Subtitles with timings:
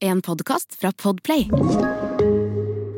[0.00, 1.42] En podkast fra Podplay.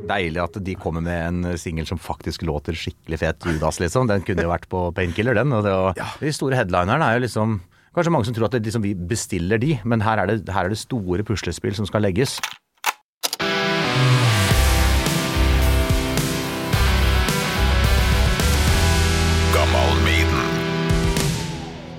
[0.06, 3.42] Deilig at de kommer med en singel som faktisk låter skikkelig fet.
[3.42, 4.06] Judas, liksom.
[4.06, 5.50] Den kunne jo vært på Painkiller, den.
[5.50, 6.06] Og det, ja.
[6.20, 7.58] De store headlinerne er jo liksom
[7.92, 10.64] Kanskje mange som tror at det, liksom, vi bestiller de, men her er, det, her
[10.64, 12.38] er det store puslespill som skal legges.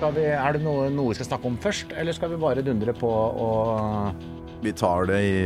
[0.00, 2.64] Skal vi, er det noe, noe vi skal snakke om først, eller skal vi bare
[2.66, 4.32] dundre på og
[4.64, 5.36] Vi tar det i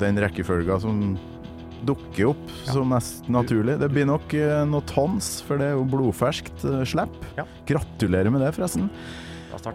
[0.00, 1.14] den rekkefølga som
[1.86, 3.76] dukker opp som mest naturlig.
[3.78, 7.14] Det blir nok eh, noe tons, for det er jo blodferskt uh, slipp.
[7.38, 7.44] Ja.
[7.68, 8.88] Gratulerer med det, forresten.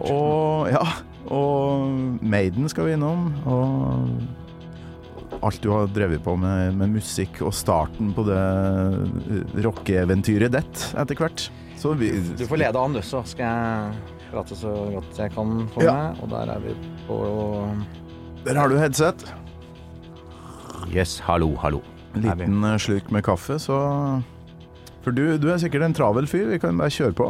[0.02, 0.82] Og ja,
[1.32, 3.30] og Maiden skal vi innom.
[3.48, 10.52] Og alt du har drevet på med, med musikk, og starten på det eh, rockeeventyret
[10.54, 11.48] ditt etter hvert.
[11.80, 15.66] Så vi Du får lede an, du, så skal jeg prate så godt jeg kan
[15.72, 15.96] for Ja.
[15.96, 16.22] meg.
[16.22, 16.76] Og der er vi
[17.08, 17.16] på
[18.44, 19.22] Der har du headset.
[20.90, 21.78] Yes, hallo, hallo.
[22.14, 23.76] En liten eh, slurk med kaffe, så
[25.04, 26.48] For du, du er sikkert en travel fyr.
[26.50, 27.28] Vi kan bare kjøre på.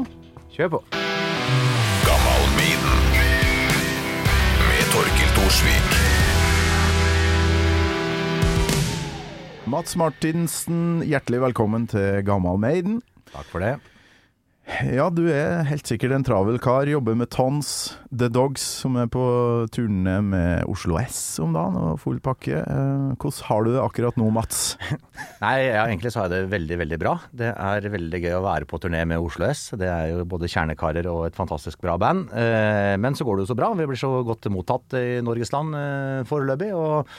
[0.57, 0.81] Kjør på.
[2.09, 2.81] Gammal med
[4.93, 5.95] Torkil Thorsvik.
[9.73, 13.01] Mats Martinsen, hjertelig velkommen til Gammal Maiden.
[13.33, 13.77] Takk for det.
[14.89, 16.89] Ja, du er helt sikkert en travel kar.
[16.89, 19.23] Jobber med Tons, The Dogs, som er på
[19.75, 22.63] turné med Oslo S om dagen, og full pakke.
[22.63, 24.63] Eh, Hvordan har du det akkurat nå, Mats?
[25.45, 27.15] Nei, ja, egentlig så har jeg det veldig, veldig bra.
[27.43, 29.69] Det er veldig gøy å være på turné med Oslo S.
[29.79, 32.33] Det er jo både kjernekarer og et fantastisk bra band.
[32.33, 33.73] Eh, Men så går det jo så bra.
[33.79, 36.73] Vi blir så godt mottatt i Norges land eh, foreløpig.
[36.79, 37.13] Og,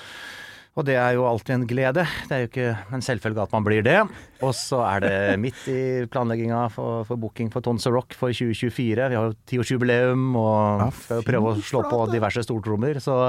[0.73, 2.03] og det er jo alltid en glede.
[2.25, 3.99] Det er jo ikke en selvfølge at man blir det.
[4.41, 8.33] Og så er det midt i planlegginga for, for booking for Tons of Rock for
[8.33, 9.05] 2024.
[9.13, 12.97] Vi har jo tiårsjubileum og Ja, skal jo prøve å slå på diverse stortrommer.
[13.03, 13.19] Så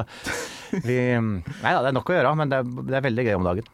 [0.88, 1.44] vi Nei
[1.76, 3.70] da, det er nok å gjøre, men det er, det er veldig gøy om dagen.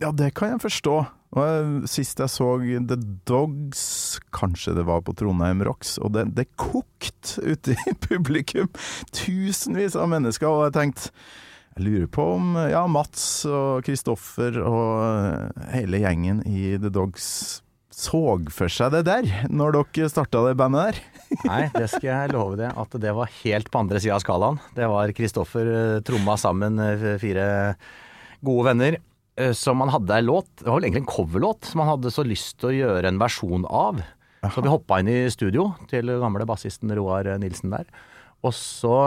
[0.00, 0.98] Ja, det kan jeg forstå.
[1.36, 2.50] Og Sist jeg så
[2.88, 2.96] The
[3.28, 3.84] Dogs,
[4.32, 8.72] kanskje det var på Trondheim Rocks, og det, det kokte ute i publikum.
[9.12, 11.12] Tusenvis av mennesker, og jeg tenkte
[11.76, 17.26] jeg lurer på om ja, Mats og Kristoffer og hele gjengen i The Dogs
[17.96, 18.20] så
[18.52, 20.98] for seg det der, når dere starta det bandet der.
[21.48, 24.58] Nei, det skal jeg love deg at det var helt på andre sida av skalaen.
[24.76, 27.46] Det var Kristoffer eh, tromma sammen eh, fire
[28.44, 28.98] gode venner.
[29.40, 32.12] eh, Som man hadde en låt, det var vel egentlig en coverlåt, som man hadde
[32.12, 34.04] så lyst til å gjøre en versjon av.
[34.52, 37.88] Så vi hoppa inn i studio til gamle bassisten Roar Nilsen der.
[38.44, 38.98] Og så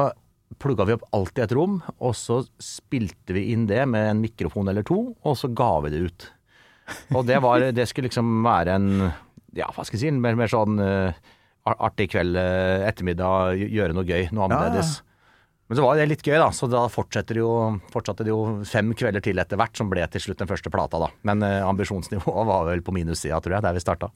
[0.57, 4.23] plugga vi opp alt i et rom, og så spilte vi inn det med en
[4.23, 6.29] mikrofon eller to, og så ga vi det ut.
[7.13, 8.87] Og det, var, det skulle liksom være en
[9.57, 11.13] ja, hva skal jeg si, en mer, mer sånn uh,
[11.69, 14.89] artig kveld, uh, ettermiddag, gjøre noe gøy, noe Ja, ja.
[15.69, 17.51] Men så var det litt gøy, da, så da fortsatte det jo,
[17.93, 21.01] fortsatte det jo fem kvelder til etter hvert, som ble til slutt den første plata,
[21.01, 21.11] da.
[21.29, 24.09] Men uh, ambisjonsnivået var vel på minussida, tror jeg, der vi starta.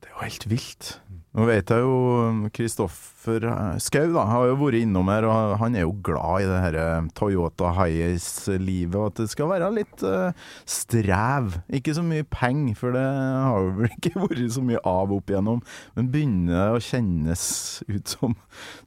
[0.00, 0.94] Det er jo helt vilt.
[1.36, 3.44] Nå vet jeg jo Kristoffer
[3.82, 6.78] Skau da, har jo vært innom her, og han er jo glad i det her
[6.80, 10.30] eh, Toyota Hiace-livet, og at det skal være litt uh,
[10.64, 11.58] strev.
[11.76, 15.34] Ikke så mye penger, for det har jo vel ikke vært så mye av opp
[15.34, 15.60] igjennom.
[15.98, 17.44] Men begynner det å kjennes
[17.90, 18.38] ut som,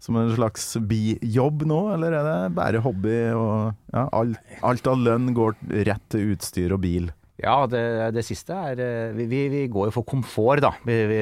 [0.01, 3.19] som en slags bijobb nå, eller er det bare hobby?
[3.35, 7.11] og ja, alt, alt av lønn går rett til utstyr og bil?
[7.39, 7.83] Ja, det,
[8.17, 10.73] det siste er eh, vi, vi, går jo for komfort, da.
[10.83, 11.21] Vi, vi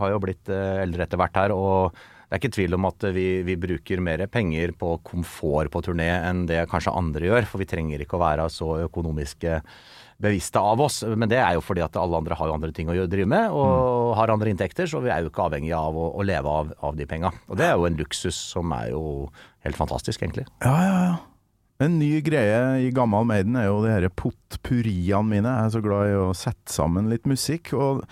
[0.00, 1.92] har jo blitt eh, eldre etter hvert her, og
[2.30, 6.08] det er ikke tvil om at vi, vi bruker mer penger på komfort på turné
[6.14, 9.58] enn det kanskje andre gjør, for vi trenger ikke å være så økonomiske
[10.20, 11.00] bevisste av oss.
[11.02, 13.50] Men det er jo fordi at alle andre har jo andre ting å drive med,
[13.50, 16.70] og har andre inntekter, så vi er jo ikke avhengige av å, å leve av,
[16.86, 17.32] av de penga.
[17.50, 19.02] Og det er jo en luksus som er jo
[19.66, 20.46] helt fantastisk, egentlig.
[20.62, 21.18] Ja, ja, ja.
[21.80, 25.48] En ny greie i Gammal Maiden er jo de her potpurriene mine.
[25.48, 27.70] Jeg er så glad i å sette sammen litt musikk.
[27.72, 28.02] Og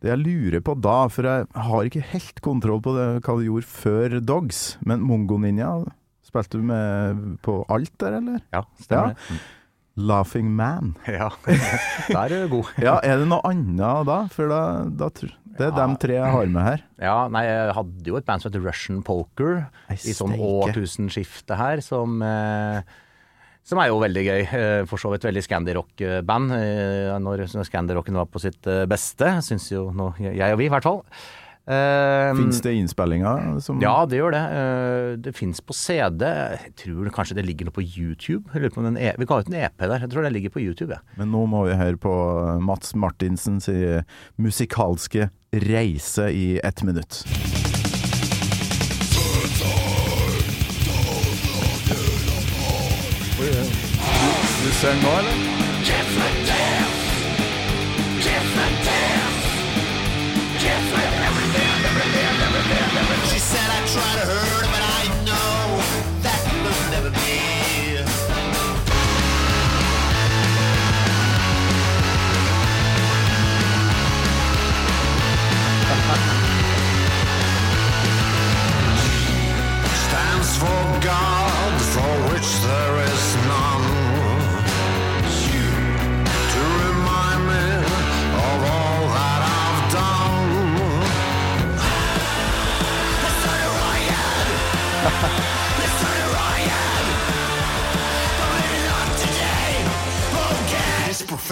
[0.00, 3.44] det jeg lurer på da, for jeg har ikke helt kontroll på det, hva du
[3.50, 5.74] gjorde før Dogs, men Mongo Ninja,
[6.24, 8.40] spilte du med på alt der, eller?
[8.54, 9.40] Ja, stemmer det.
[9.98, 10.92] Laughing Man.
[11.10, 11.28] Ja,
[12.08, 12.68] der er du god.
[12.86, 14.18] Ja, er det noe annet da?
[14.32, 15.74] For da, da Det er Ja.
[15.82, 16.84] dem tre jeg har med her.
[17.02, 21.58] Ja, nei, jeg hadde jo et band som heter Russian Poker i sånn årtusenskiftet årtusenskifte
[21.58, 22.80] her, som eh,
[23.68, 24.38] som er jo veldig gøy.
[24.58, 26.54] Eh, For så vidt veldig Scandi-rock-band.
[26.56, 30.72] eh, Når Scandi-rocken var på sitt eh, beste, syns jo nå jeg og vi, i
[30.72, 31.02] hvert fall.
[31.68, 34.40] Fins det innspillinger som Ja, det gjør det.
[35.20, 36.24] Det fins på CD.
[36.24, 38.48] Jeg tror kanskje det ligger noe på YouTube.
[38.56, 39.98] E vi ga ut en EP der.
[40.00, 40.96] Jeg tror det ligger på YouTube.
[40.96, 41.04] Ja.
[41.20, 42.14] Men nå må vi høre på
[42.64, 43.68] Mats Martinsens
[44.40, 47.20] musikalske reise i ett minutt.
[54.68, 55.57] Du ser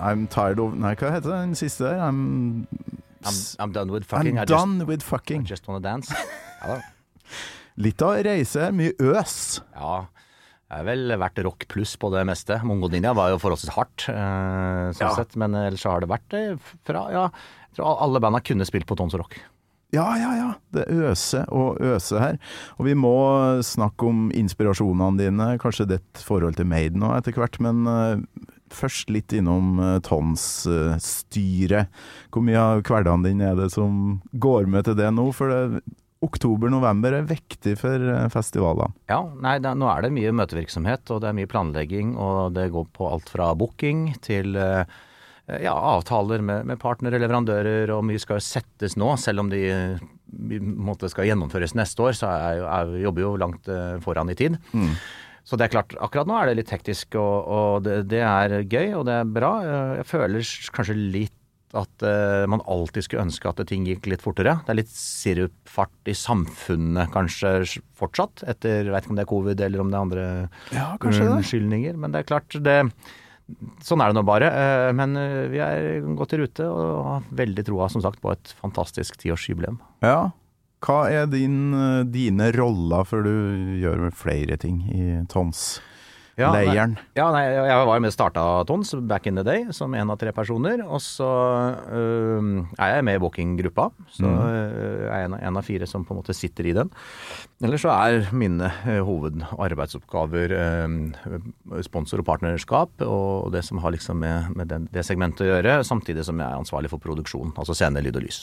[0.00, 2.00] I'm tired of Nei, hva heter den siste der?
[2.06, 2.22] I'm,
[3.20, 4.38] I'm, I'm done with fucking.
[4.38, 5.44] I'm I just, done with fucking.
[5.44, 6.08] I just wanna dance.
[6.62, 6.78] Ja da.
[7.76, 9.36] Litt av reise, mye øs.
[9.76, 12.56] Ja, det har vel vært rock pluss på det meste.
[12.64, 15.14] Mongo Ninja var jo forholdsvis hardt, eh, sånn Ja.
[15.20, 16.44] sett, men ellers så har det vært det
[16.88, 17.28] fra Ja,
[17.68, 19.36] jeg tror alle banda kunne spilt på Tons Rock.
[19.94, 20.50] Ja, ja, ja.
[20.74, 22.38] Det øser og øser her.
[22.78, 23.14] Og vi må
[23.66, 28.22] snakke om inspirasjonene dine, kanskje ditt forhold til Maiden nå etter hvert, men eh,
[28.70, 31.90] først litt innom uh, Tons-styret.
[32.30, 35.26] Hvor mye av hverdagen din er det som går med til det nå?
[35.34, 35.82] For
[36.24, 38.92] oktober-november er viktig for eh, festivalene.
[39.10, 42.70] Ja, nei, det, nå er det mye møtevirksomhet, og det er mye planlegging, og det
[42.74, 44.84] går på alt fra booking til eh,
[45.64, 49.64] ja, avtaler med, med partnere, leverandører, og mye skal jo settes nå, selv om de
[49.70, 50.04] eh,
[50.60, 54.60] måte skal gjennomføres neste år, så er, er, jobber jo langt eh, foran i tid.
[55.44, 58.60] Så det er klart, akkurat nå er det litt hektisk, og, og det, det er
[58.62, 59.52] gøy, og det er bra.
[59.64, 61.36] Eh, Jeg føler kanskje litt
[61.70, 64.56] at uh, man alltid skulle ønske at ting gikk litt fortere.
[64.66, 67.52] Det er litt sirupfart i samfunnet kanskje
[67.98, 70.24] fortsatt, etter jeg vet ikke om det er covid eller om det er andre
[70.74, 71.94] Ja, unnskyldninger.
[71.94, 72.74] Men det er klart, det,
[73.84, 74.50] sånn er det nå bare.
[74.50, 78.32] Eh, Men eh, vi er godt i rute og har veldig troa som sagt på
[78.32, 79.80] et fantastisk tiårsjubileum.
[80.04, 80.30] Ja.
[80.80, 83.34] Hva er din, eh, dine roller, før du
[83.82, 85.86] gjør flere ting i Tons-leiren?
[87.18, 90.18] Ja, nei, jeg var med og starta Tons back in the day som en av
[90.20, 90.80] tre personer.
[90.86, 91.28] Og så
[91.92, 93.88] øh, er jeg med i walking-gruppa.
[94.16, 96.74] Så øh, er jeg en, av- en av fire som på en måte sitter i
[96.76, 96.90] den.
[97.62, 104.16] Eller så er mine øh, hovedarbeidsoppgaver øh, sponsor og partnerskap, og det som har liksom
[104.22, 107.76] med, med den, det segmentet å gjøre, samtidig som jeg er ansvarlig for produksjon, altså
[107.76, 108.42] scene, lyd og lys.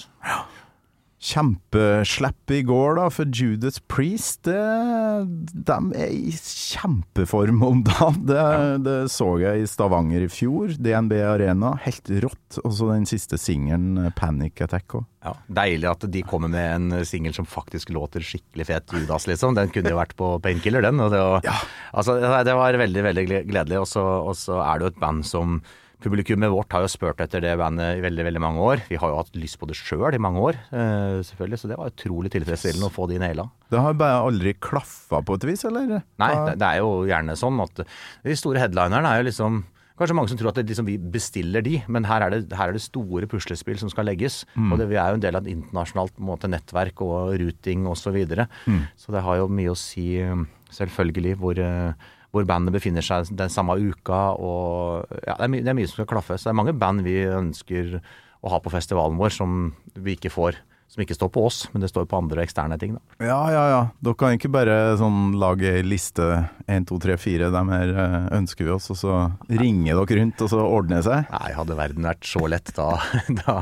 [1.17, 4.43] Kjempeslepp i går da, for Judas Priest.
[4.45, 4.57] Det,
[5.65, 8.19] de er i kjempeform om dagen.
[8.29, 8.43] Det,
[8.85, 10.75] det så jeg i Stavanger i fjor.
[10.77, 11.73] DNB Arena.
[11.87, 12.59] Helt rått.
[12.61, 14.93] Og så den siste singelen, Panic Attack.
[14.99, 15.09] også.
[15.25, 15.33] Ja,
[15.63, 19.57] Deilig at de kommer med en singel som faktisk låter skikkelig fet Judas, liksom.
[19.57, 21.01] Den kunne jo vært på Painkiller, den.
[21.01, 21.65] Og det, var,
[21.97, 23.81] altså, det var veldig, veldig gledelig.
[23.81, 23.89] Og
[24.37, 25.59] så er det jo et band som
[26.03, 28.83] Publikummet vårt har jo spurt etter det bandet i veldig veldig mange år.
[28.85, 31.57] Vi har jo hatt lyst på det sjøl i mange år, eh, selvfølgelig.
[31.57, 33.47] Så det var utrolig tilfredsstillende å få de naila.
[33.73, 36.03] Det har bare aldri klaffa på et vis, eller?
[36.21, 39.65] Nei, det, det er jo gjerne sånn at de store headlinerne er jo liksom
[39.97, 42.69] Kanskje mange som tror at det, liksom, vi bestiller de, men her er, det, her
[42.69, 44.43] er det store puslespill som skal legges.
[44.69, 48.03] Og det, vi er jo en del av et internasjonalt måte, nettverk og routing osv.
[48.03, 48.45] Så, videre.
[48.93, 50.05] så det har jo mye å si,
[50.77, 54.22] selvfølgelig, hvor, eh, hvor bandet befinner seg den samme uka.
[54.36, 56.38] Og, ja, det, er det er mye som skal klaffe.
[56.38, 58.00] Så det er mange band vi ønsker
[58.43, 59.62] å ha på festivalen vår som
[59.96, 60.60] vi ikke får.
[60.88, 62.93] Som ikke står på oss, men det står på andre eksterne ting.
[62.96, 63.25] Da.
[63.27, 63.79] Ja, ja, ja.
[64.00, 66.24] Dere kan ikke bare sånn lage ei liste
[66.63, 69.17] 1, 2, 3, 4, dem her eh, ønsker vi oss, og så
[69.51, 71.27] ringer dere rundt, og så ordner det seg?
[71.36, 72.88] Nei, hadde verden vært så lett, da,
[73.41, 73.57] da,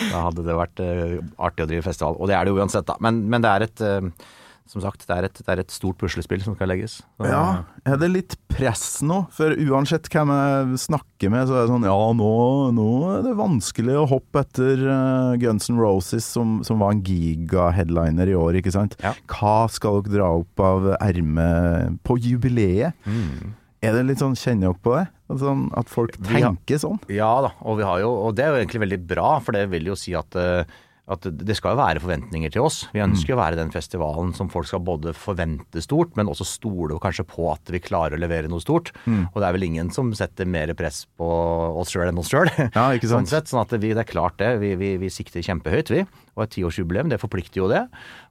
[0.00, 2.18] da hadde det vært uh, artig å drive festival.
[2.18, 2.98] Og det er det jo uansett, da.
[3.06, 4.34] Men, men det er et eh,
[4.66, 6.96] som sagt, det er, et, det er et stort puslespill som skal legges.
[7.18, 9.26] Så, Ja, er det litt press nå?
[9.34, 12.30] For uansett hvem jeg snakker med, så er det sånn Ja, nå,
[12.72, 17.02] nå er det vanskelig å hoppe etter uh, Guns N' Roses, som, som var en
[17.04, 18.96] giga-headliner i år, ikke sant?
[19.04, 19.12] Ja.
[19.30, 22.96] Hva skal dere dra opp av ermet på jubileet?
[23.04, 23.52] Mm.
[23.84, 25.04] Er det litt sånn, kjenner dere på det?
[25.40, 26.98] Sånn at folk tenker har- sånn?
[27.12, 29.66] Ja da, og, vi har jo, og det er jo egentlig veldig bra, for det
[29.72, 30.64] vil jo si at, eh,
[31.04, 32.78] at det skal jo være forventninger til oss.
[32.94, 36.46] Vi ønsker jo å være den festivalen som folk skal både forvente stort, men også
[36.48, 38.88] stole kanskje på at vi klarer å levere noe stort.
[39.34, 41.28] Og det er vel ingen som setter mer press på
[41.76, 42.48] oss sjøl enn oss sjøl.
[42.74, 42.88] Ja.
[43.04, 44.54] Sånn sånn at vi, det er klart det.
[44.62, 46.02] Vi, vi, vi sikter kjempehøyt, vi.
[46.34, 47.84] Og et tiårsjubileum, det forplikter jo det.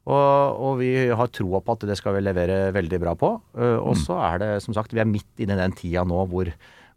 [0.10, 3.36] Og, og vi har troa på at det skal vi levere veldig bra på.
[3.56, 6.26] Uh, og så er det som sagt, vi er midt inne i den tida nå
[6.32, 6.50] hvor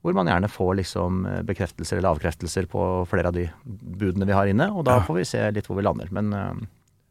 [0.06, 4.36] hvor man gjerne får liksom eh, bekreftelser eller avkreftelser på flere av de budene vi
[4.36, 4.70] har inne.
[4.70, 6.12] Og da får vi se litt hvor vi lander.
[6.14, 6.64] Men eh,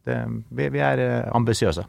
[0.05, 0.17] Det,
[0.53, 1.83] vi, vi er eh, ambisiøse.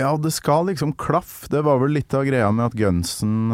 [0.00, 1.46] Ja, det skal liksom klaffe.
[1.52, 3.52] Det var vel litt av greia med at Gunsen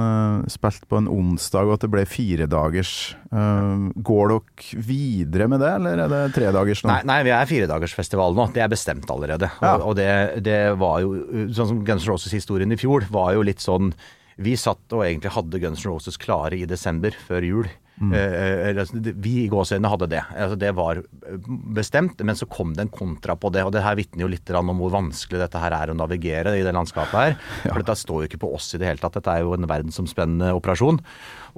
[0.48, 2.92] spilte på en onsdag, og at det ble firedagers.
[3.28, 6.94] Uh, går dere videre med det, eller er det tredagers nå?
[6.94, 8.46] Nei, nei, vi er firedagersfestival nå.
[8.54, 9.50] Det er bestemt allerede.
[9.60, 9.74] Ja.
[9.74, 10.08] Og, og det,
[10.46, 11.12] det var jo
[11.52, 13.92] Sånn som Guns Roses-historien i fjor var jo litt sånn
[14.40, 17.70] Vi satt og egentlig hadde Guns N' Roses klare i desember, før jul.
[18.00, 18.14] Mm.
[18.16, 20.22] Eh, eller, altså, vi i gåseøynene hadde det.
[20.32, 23.66] Altså, det var eh, bestemt, men så kom det en kontra på det.
[23.66, 26.64] Og det her vitner jo litt om hvor vanskelig dette her er å navigere i
[26.64, 27.36] det landskapet her.
[27.66, 29.18] For dette står jo ikke på oss i det hele tatt.
[29.18, 31.02] Dette er jo en verdensomspennende operasjon.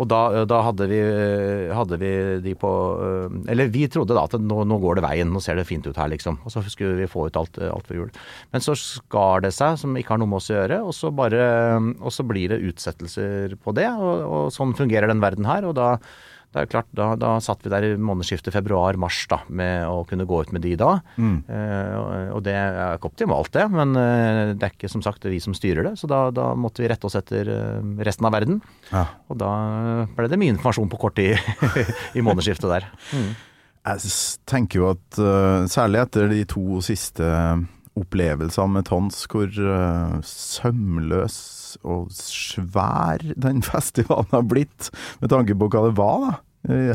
[0.01, 1.01] Og da, da hadde, vi,
[1.75, 2.13] hadde vi
[2.45, 2.71] de på
[3.03, 5.87] øh, Eller vi trodde da at nå, nå går det veien, nå ser det fint
[5.87, 6.41] ut her, liksom.
[6.47, 8.11] Og så skulle vi få ut alt, alt for jul.
[8.55, 11.13] Men så skar det seg, som ikke har noe med oss å gjøre, og så,
[11.15, 11.47] bare,
[12.01, 13.89] og så blir det utsettelser på det.
[13.93, 15.69] Og, og sånn fungerer den verden her.
[15.69, 15.97] og da
[16.53, 20.27] det er klart, da, da satt vi der i månedsskiftet februar-mars da, med å kunne
[20.29, 20.91] gå ut med de da.
[21.17, 25.39] Eh, og- det er ikke optimalt det, men eh, det er ikke som sagt vi
[25.41, 25.95] som styrer det.
[26.01, 28.61] Så da, da måtte vi rette oss etter eh, resten av verden.
[28.91, 29.07] Ja.
[29.33, 29.53] Og da
[30.17, 31.39] ble det mye informasjon på kort tid
[32.19, 32.89] i månedsskiftet der.
[33.83, 34.13] Jeg
[34.47, 37.25] tenker jo at uh, særlig etter de to siste
[37.99, 39.49] opplevelsene med Tons, hvor
[40.23, 41.37] sømløs
[41.83, 44.91] og svær den festivalen har blitt,
[45.23, 46.41] med tanke på hva det var, da.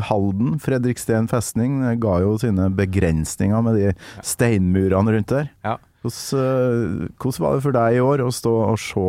[0.08, 3.90] Halden, Fredriksten festning, ga jo sine begrensninger med de
[4.24, 5.50] steinmurene rundt der.
[5.66, 5.74] Ja.
[6.00, 9.06] Hvordan, uh, hvordan var det for deg i år å stå og se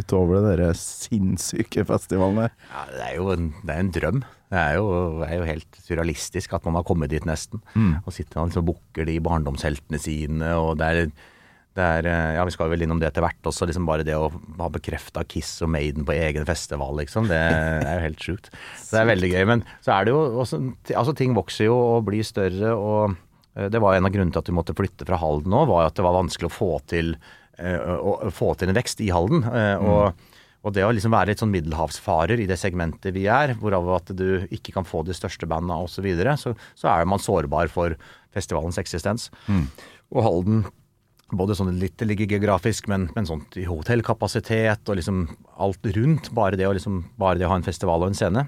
[0.00, 2.54] utover det dere sinnssyke festivalen der?
[2.72, 4.22] Ja, det er jo en, det er en drøm.
[4.50, 4.86] Det er, jo,
[5.20, 7.62] det er jo helt surrealistisk at man har kommet dit nesten.
[8.02, 11.12] Og sitter og liksom bukker de barndomsheltene sine, og det er,
[11.78, 13.68] er eh, Ja, vi skal vel innom det etter hvert også.
[13.68, 17.28] liksom Bare det å ha bekrefta Kiss og Maiden på egen festival, liksom.
[17.30, 18.50] Det er jo helt sjukt.
[18.80, 19.44] Så det er veldig gøy.
[19.52, 20.62] Men så er det jo også
[20.96, 23.14] Altså, ting vokser jo og blir større, og
[23.54, 25.86] eh, det var en av grunnene til at vi måtte flytte fra Halden nå, var
[25.86, 29.46] at det var vanskelig å få til eh, å, få til en vekst i Halden.
[29.80, 30.28] og
[30.60, 34.10] og det å liksom være litt sånn middelhavsfarer i det segmentet vi er, hvorav at
[34.12, 37.70] du ikke kan få de største banda osv., så, videre, så så er man sårbar
[37.72, 37.96] for
[38.36, 39.30] festivalens eksistens.
[40.12, 40.66] Og Halden
[41.38, 45.26] både sånn litt det ligger geografisk, men, men sånt i hotellkapasitet og liksom
[45.60, 46.32] alt rundt.
[46.36, 48.46] Bare det, liksom, bare det å ha en festival og en scene.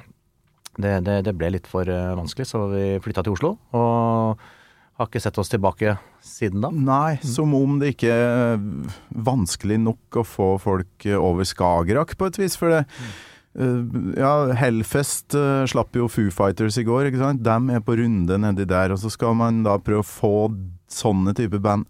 [0.72, 3.56] Det, det, det ble litt for eh, vanskelig, så vi flytta til Oslo.
[3.76, 4.42] Og
[5.02, 6.70] har ikke sett oss tilbake siden da.
[6.72, 8.62] Nei, som om det ikke er
[9.10, 12.56] vanskelig nok å få folk over Skagerrak, på et vis.
[12.60, 12.82] For det
[13.58, 13.78] eh,
[14.20, 17.44] Ja, Hellfest eh, slapp jo Foo Fighters i går, ikke sant.
[17.44, 20.36] De er på runde nedi der, og så skal man da prøve å få
[20.92, 21.88] sånne type band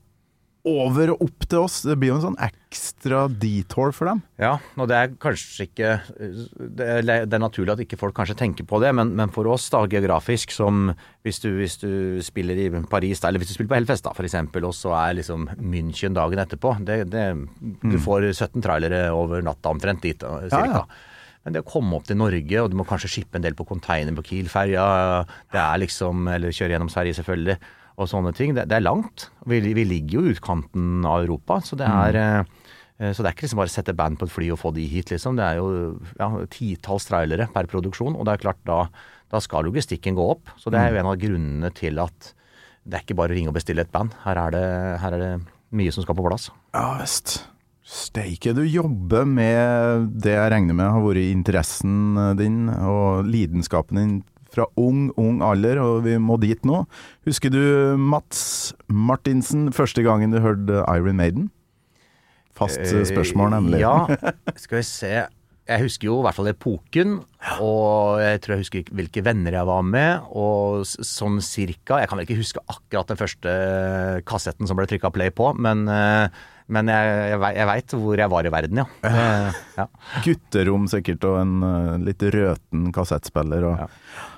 [0.69, 1.81] over og opp til oss.
[1.83, 4.23] Det blir jo en sånn ekstra detour for dem.
[4.40, 8.38] Ja, og det er kanskje ikke Det er, det er naturlig at ikke folk kanskje
[8.38, 10.92] tenker på det, men, men for oss da, geografisk, som
[11.26, 11.92] hvis du, hvis du
[12.25, 15.19] spiller i Paris, eller hvis du spiller på Hellfest da, for eksempel, og så er
[15.19, 17.26] liksom München dagen etterpå det, det,
[17.83, 20.83] Du får 17 trailere over natta omtrent dit, cirka.
[20.83, 21.09] ja.
[21.42, 23.66] Men det å komme opp til Norge, og du må kanskje shippe en del på
[23.66, 24.85] container på Kiel-ferja,
[25.50, 27.57] det er liksom Eller kjøre gjennom Sverige, selvfølgelig,
[28.00, 28.54] og sånne ting.
[28.56, 29.28] Det, det er langt.
[29.49, 32.52] Vi, vi ligger jo i utkanten av Europa, så det er mm.
[33.12, 34.87] så det er ikke liksom bare å sette band på et fly og få de
[34.88, 35.38] hit, liksom.
[35.38, 35.68] Det er jo
[36.20, 38.84] ja, titalls trailere per produksjon, og det er klart da,
[39.32, 40.54] da skal logistikken gå opp.
[40.61, 42.32] Så det er jo en av grunnene til at
[42.82, 44.14] det er ikke bare å ringe og bestille et band.
[44.25, 44.66] Her er det,
[45.02, 45.32] her er det
[45.76, 46.50] mye som skal på plass.
[46.75, 47.42] Ja visst.
[47.82, 54.14] Steike, du jobber med det jeg regner med har vært interessen din og lidenskapen din
[54.52, 56.85] fra ung, ung alder, og vi må dit nå.
[57.28, 57.62] Husker du
[58.00, 61.50] Mats Martinsen første gangen du hørte Iron Maiden?
[62.56, 63.80] Fast eh, spørsmål, nemlig.
[63.82, 64.06] Ja,
[64.62, 65.14] skal vi se.
[65.62, 67.21] Jeg husker jo i hvert fall epoken,
[67.62, 72.18] og jeg tror jeg husker hvilke venner jeg var med, og sånn cirka Jeg kan
[72.18, 73.52] vel ikke huske akkurat den første
[74.26, 78.31] kassetten som ble trykka play på, men, eh, men jeg, jeg, jeg veit hvor jeg
[78.33, 79.52] var i verden, ja.
[79.78, 79.87] Ja.
[80.25, 83.66] Gutterom sikkert, og en eh, litt røten kassettspiller.
[83.71, 83.88] Og, Ja.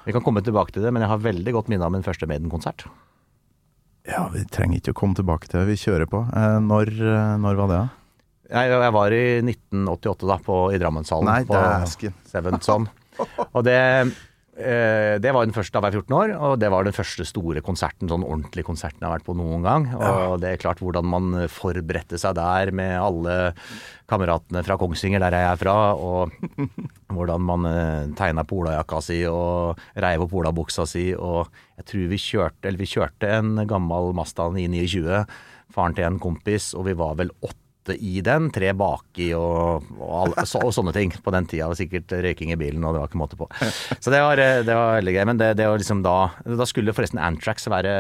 [0.05, 2.27] Vi kan komme tilbake til det, men jeg har veldig godt minne av min første
[2.29, 2.85] Maiden-konsert.
[4.09, 4.27] ja.
[4.35, 6.21] Vi trenger ikke å komme tilbake til det, vi kjører på.
[6.29, 7.89] Eh, når, eh, når var det, da?
[8.55, 11.31] Jeg, jeg var i 1988 da, på, i Drammenshallen.
[11.31, 11.57] Nei, på
[12.29, 12.85] Seven Son.
[13.55, 13.79] Og det,
[14.55, 17.63] det var den første, da var jeg 14 år, og det var den første store
[17.65, 19.89] konserten, sånn ordentlige konserten jeg har vært på noen gang.
[19.99, 23.35] Og det er klart hvordan man forberedte seg der med alle
[24.11, 26.31] kameratene fra Kongsvinger, der jeg er fra, og
[27.15, 32.21] hvordan man eh, tegna polajakka si og reiv opp olabuksa si, og jeg tror vi
[32.21, 35.25] kjørte, eller vi kjørte en gammel Mazda 929,
[35.75, 40.13] faren til en kompis, og vi var vel åtte i den, tre baki og, og,
[40.23, 41.69] alle, så, og sånne ting på den tida.
[41.69, 43.49] det sikkert røyking i bilen, og det var ikke måte på.
[44.01, 45.25] Så det var, eh, det var veldig gøy.
[45.29, 47.95] Men det, det var liksom da Da skulle forresten Antrax være,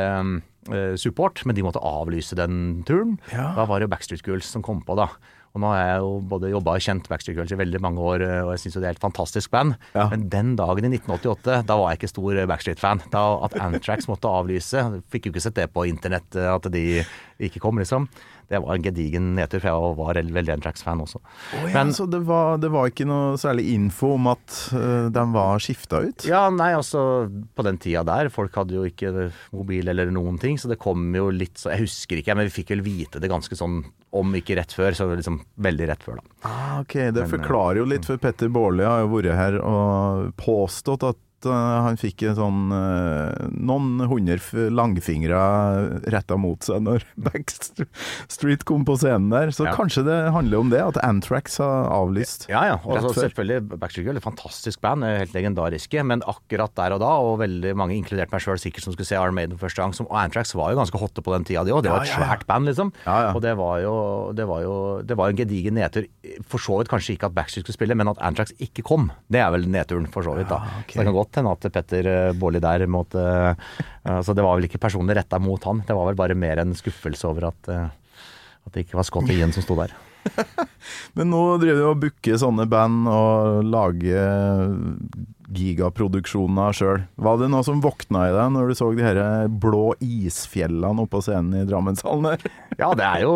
[0.72, 3.18] eh, support, men de måtte avlyse den turen.
[3.32, 3.52] Ja.
[3.58, 5.10] Da var det jo Backstreet Girls som kom på, da.
[5.54, 8.24] Og nå har jeg jo både jobba og kjent Backstreet Girls i veldig mange år,
[8.26, 9.76] eh, og jeg syns jo det er et fantastisk band.
[9.94, 10.08] Ja.
[10.10, 13.04] Men den dagen i 1988, da var jeg ikke stor Backstreet-fan.
[13.12, 14.82] Da At Antrax måtte avlyse,
[15.14, 17.04] fikk jo ikke sett det på internett at de
[17.40, 18.08] ikke kom, liksom.
[18.48, 21.18] Det var en gedigen nedtur, for jeg var veldig Antrax-fan også.
[21.56, 25.08] Oh, ja, Men- så det var, det var ikke noe særlig info om at uh,
[25.08, 26.26] den var skifta ut?
[26.28, 27.26] Ja, nei, altså
[27.56, 31.08] på den tida der, folk hadde jo ikke mobil eller noen ting, så det kom
[31.16, 33.80] jo litt så Jeg husker ikke, men vi fikk vel vite det ganske sånn,
[34.14, 36.22] om ikke rett før, så liksom veldig rett før, da.
[36.44, 40.34] Ah, ok, Det Men, forklarer jo litt, for Petter Baarli har jo vært her og
[40.36, 44.38] påstått at eh, han fikk en sånn eh, noen hundre
[44.70, 45.40] langfingre
[46.12, 49.52] retta mot seg når Backstreet kom på scenen der.
[49.54, 49.74] Så Ja.
[49.76, 52.46] kanskje det handler om det, at Antrax har avlyst.
[52.48, 52.76] Ja, ja.
[52.84, 53.28] Og Rett før.
[53.28, 56.04] selvfølgelig Backstreet Girl, et fantastisk band, eh, helt legendariske.
[56.04, 59.16] Men akkurat der og da, og veldig mange, inkludert meg sjøl sikkert, som skulle se
[59.16, 61.72] Arm Maiden første gang, som, og Antrax var jo ganske hotte på den tida, de
[61.72, 61.82] òg.
[61.82, 62.92] Det var et Ja, svært band, liksom.
[63.06, 63.32] Ja, ja.
[63.34, 64.74] Og det var jo det var jo
[65.04, 66.06] det var en gedigen nedtur.
[66.46, 69.10] For så vidt kanskje ikke at Backstreet skulle spille, men at Antrax ikke kom.
[69.30, 70.48] Det er vel nedturen, for så vidt.
[70.48, 70.60] da.
[70.64, 70.94] Ja, okay.
[70.94, 74.56] Så det kan godt hende at Petter eh, Baarli der måtte eh, Så det var
[74.58, 75.82] vel ikke personlig retta mot han.
[75.86, 77.86] Det var vel bare mer en skuffelse over at eh,
[78.64, 79.92] at det ikke var Scott Ian som sto der.
[81.16, 84.94] Men nå driver du og booker sånne band og lager
[85.54, 87.04] gigaproduksjoner sjøl.
[87.20, 91.20] Var det noe som våkna i deg når du så de her blå isfjellene oppå
[91.24, 92.46] scenen i Drammenshallen der?
[92.80, 93.34] Ja, det er jo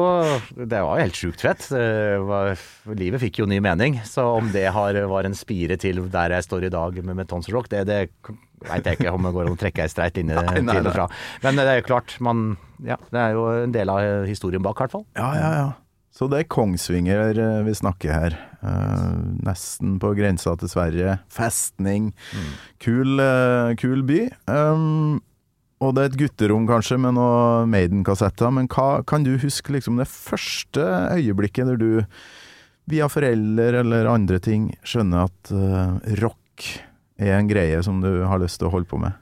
[0.56, 1.68] Det var jo helt sjukt fett.
[1.70, 2.58] Var,
[2.98, 4.00] livet fikk jo ny mening.
[4.08, 7.30] Så om det har, var en spire til der jeg står i dag med, med
[7.30, 8.00] Tons Rock, det, det
[8.66, 11.06] veit jeg ikke om det går an å trekke ei streit linje til og fra.
[11.44, 14.78] Men det er jo klart, man Ja, det er jo en del av historien bak,
[14.78, 15.06] i hvert fall.
[15.18, 15.68] Ja, ja, ja.
[16.18, 18.34] Så det er Kongsvinger eh, vi snakker her.
[18.58, 21.14] Eh, nesten på grensa til Sverige.
[21.30, 22.10] Festning.
[22.82, 24.24] Kul, eh, kul by.
[24.50, 25.20] Um,
[25.78, 30.00] og det er et gutterom kanskje med noen Maiden-kassetter, men hva kan du huske liksom
[30.00, 30.82] det første
[31.14, 31.90] øyeblikket der du
[32.90, 36.66] via foreldre eller andre ting skjønner at eh, rock
[37.20, 39.14] er en greie som du har lyst til å holde på med?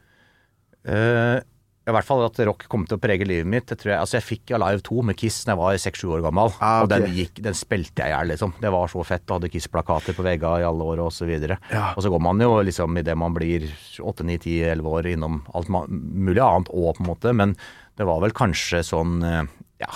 [0.86, 1.42] Eh,
[1.86, 3.68] I hvert fall at rock kom til å prege livet mitt.
[3.70, 6.24] Det tror jeg, altså jeg fikk Alive 2 med Kiss da jeg var seks-sju år
[6.24, 6.50] gammel.
[6.58, 8.56] Ah, Og den, gikk, den spilte jeg i hjel, liksom.
[8.58, 9.22] Det var så fett.
[9.28, 11.60] Og hadde Kiss-plakater på veggene i alle år og så videre.
[11.70, 11.92] Ja.
[11.94, 13.68] Og så går man jo liksom idet man blir
[14.02, 17.36] åtte, ni, ti, elleve år innom alt mulig annet òg, på en måte.
[17.38, 17.54] Men
[17.96, 19.42] det var vel kanskje sånn, eh,
[19.86, 19.94] ja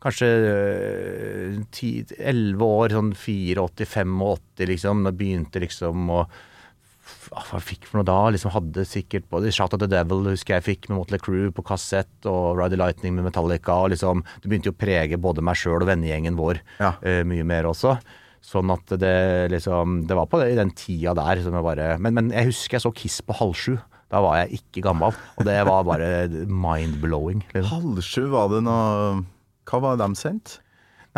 [0.00, 0.28] Kanskje
[2.24, 5.02] elleve år, sånn 84-85, liksom.
[5.04, 6.22] Da begynte liksom å
[7.30, 8.18] hva fikk for noe da?
[8.34, 11.64] Liksom hadde sikkert både Shout of the Devil husker jeg fikk med Motley Crue på
[11.66, 13.76] kassett, og Ride the Lightning med Metallica.
[13.84, 16.94] og liksom, Det begynte jo å prege både meg sjøl og vennegjengen vår Ja.
[17.02, 17.98] uh, mye mer også.
[18.40, 21.98] Sånn at det liksom Det var på det, i den tida der som jeg bare
[22.00, 23.76] men, men jeg husker jeg så Kiss på halv sju.
[24.10, 27.44] Da var jeg ikke gammel, og det var bare mind-blowing.
[27.54, 27.70] Liksom.
[27.70, 29.20] Halv sju, var det noe
[29.70, 30.58] Hva var de sendt?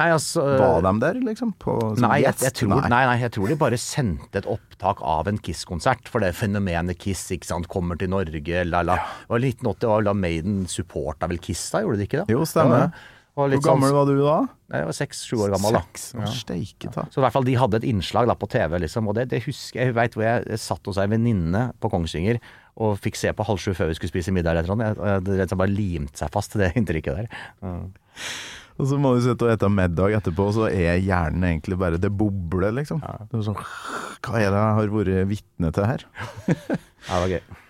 [0.00, 1.50] Nei, altså Var de der, liksom?
[1.60, 2.90] På, Nei jeg, jeg tror, nei.
[2.92, 6.08] Nei, jeg tror de bare sendte et opptak av en Kiss-konsert.
[6.08, 8.96] For det fenomenet Kiss ikke sant, kommer til Norge, la la.
[9.28, 12.32] Og i 1980 var da Maiden supporta vel Kiss da, gjorde de ikke det?
[12.32, 12.86] Jo, stemmer.
[12.88, 14.38] Ja, og Hvor gammel sånn, var du da?
[14.72, 15.84] Nei, Jeg var seks-sju år gammel, da.
[15.84, 16.08] Seks.
[16.16, 17.04] Å, steike ta.
[17.12, 19.12] Så i hvert fall de hadde et innslag da på TV, liksom.
[19.12, 19.92] Og det, det husker jeg.
[19.92, 22.40] Jeg veit hvor jeg satt hos ei venninne på Kongsvinger
[22.80, 25.20] og fikk se på halv sju før vi skulle spise middag eller noe.
[25.24, 27.40] Det og bare limte seg fast til det inntrykket der.
[27.60, 27.76] Ja.
[28.80, 32.00] Og så må du sitte og ete middag etterpå, og så er hjernen egentlig bare
[32.00, 33.02] Det bobler, liksom.
[33.02, 33.58] Det er sånn,
[34.24, 36.06] Hva er det jeg har vært vitne til her?
[37.02, 37.60] Ja, det var gøy.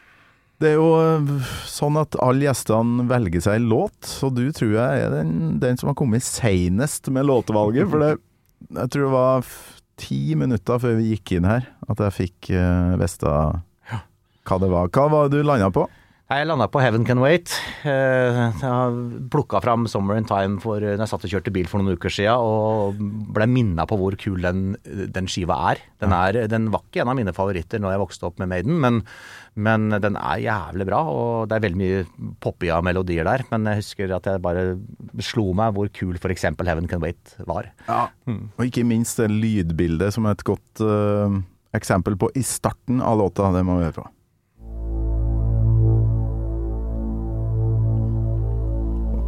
[0.62, 5.06] Det er jo øh, sånn at alle gjestene velger seg låt, og du tror jeg
[5.06, 7.88] er den, den som har kommet seinest med låtevalget.
[7.90, 8.10] For det,
[8.68, 9.48] jeg tror det var
[10.02, 13.32] ti minutter før vi gikk inn her at jeg fikk uh, vite
[14.42, 14.92] hva det var.
[14.94, 15.88] Hva var det du landa på?
[16.32, 17.50] Jeg landa på Heaven Can Wait.
[17.84, 21.82] Eh, Jeg plukka fram Summer in Time for, når jeg satt og kjørte bil for
[21.82, 22.96] noen uker siden, og
[23.36, 24.62] ble minna på hvor kul den,
[25.12, 25.82] den skiva er.
[26.00, 26.38] Den, er.
[26.48, 29.02] den var ikke en av mine favoritter når jeg vokste opp med Maiden, men,
[29.60, 31.02] men den er jævlig bra.
[31.12, 34.64] Og det er veldig mye poppige melodier der, men jeg husker at jeg bare
[35.26, 36.48] slo meg hvor kul f.eks.
[36.62, 37.68] Heaven Can Wait var.
[38.56, 41.36] Og ikke minst det lydbildet som er et godt uh,
[41.76, 43.52] eksempel på i starten av låta.
[43.52, 44.08] Det må vi høre på.
[44.72, 46.00] Ja, fy f-
[49.12, 49.21] Bare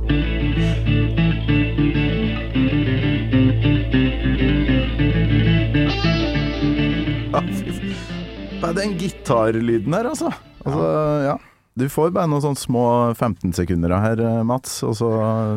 [8.74, 10.30] den gitarlyden her, altså.
[10.64, 10.86] altså
[11.24, 11.34] ja.
[11.74, 12.84] Du får bare noen sånne små
[13.16, 15.10] 15 sekunder her, eh, Mats, og så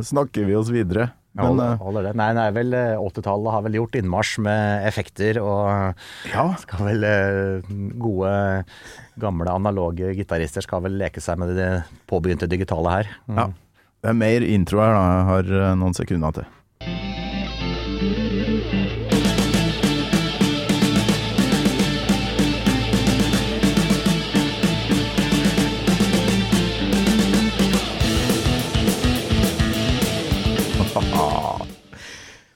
[0.05, 1.11] snakker vi oss videre.
[1.37, 2.13] Men holder, eh, holder det.
[2.17, 5.99] Nei, er vel eh, 80-tallet har vel gjort innmarsj med effekter og
[6.31, 7.69] ja, skal vel eh,
[8.01, 8.31] gode,
[9.21, 11.69] gamle analoge gitarister skal vel leke seg med det
[12.09, 13.13] påbegynte digitale her.
[13.29, 13.41] Mm.
[13.43, 13.47] Ja.
[14.07, 14.99] Det er mer intro her, da.
[15.03, 16.45] Jeg har eh, noen sekunder til.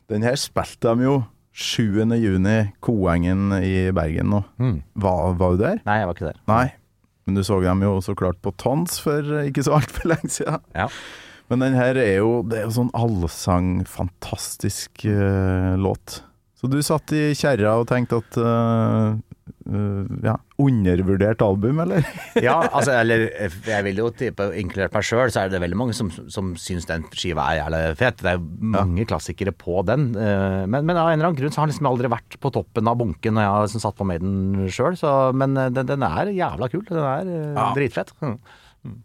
[0.07, 2.15] Den her spilte de jo 7.
[2.15, 4.39] juni, Koengen i Bergen nå.
[4.95, 5.83] Var, var du der?
[5.83, 6.39] Nei, jeg var ikke der.
[6.47, 6.71] Nei.
[7.27, 10.31] Men du så dem jo så klart på Tons for eh, ikke så altfor lenge
[10.31, 10.63] siden.
[10.79, 10.87] Ja.
[11.51, 16.21] Men den her er jo Det er jo sånn allsang, fantastisk uh, låt.
[16.55, 19.17] Så du satt i kjerra og tenkte at uh,
[19.65, 22.05] uh, Ja, undervurdert album, eller?
[22.45, 23.25] Ja, altså, eller
[23.65, 26.85] jeg vil jo tippe, inkludert meg sjøl, så er det veldig mange som, som syns
[26.87, 28.21] den skiva er jævlig fet.
[28.21, 28.45] Det er
[28.77, 30.11] mange klassikere på den.
[30.13, 32.93] Men, men av en eller annen grunn så har den liksom aldri vært på toppen
[32.93, 35.01] av bunken når jeg har liksom satt på Maiden sjøl.
[35.33, 36.85] Men den, den er jævla kul.
[36.87, 37.71] Den er Ja.
[37.75, 38.13] dritfett.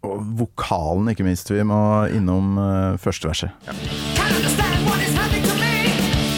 [0.01, 1.51] Og vokalen, ikke minst.
[1.53, 3.49] Vi må innom uh, første verset.
[3.67, 5.75] Can't understand what is happening to me.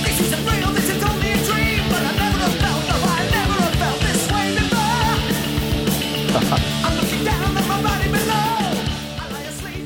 [0.04, 1.84] This isn't real, this is only a dream.
[1.88, 5.08] But I never have felt, no, I never have felt this way before.
[6.86, 8.60] I'm looking down at my body below.
[9.24, 9.86] I lie asleep.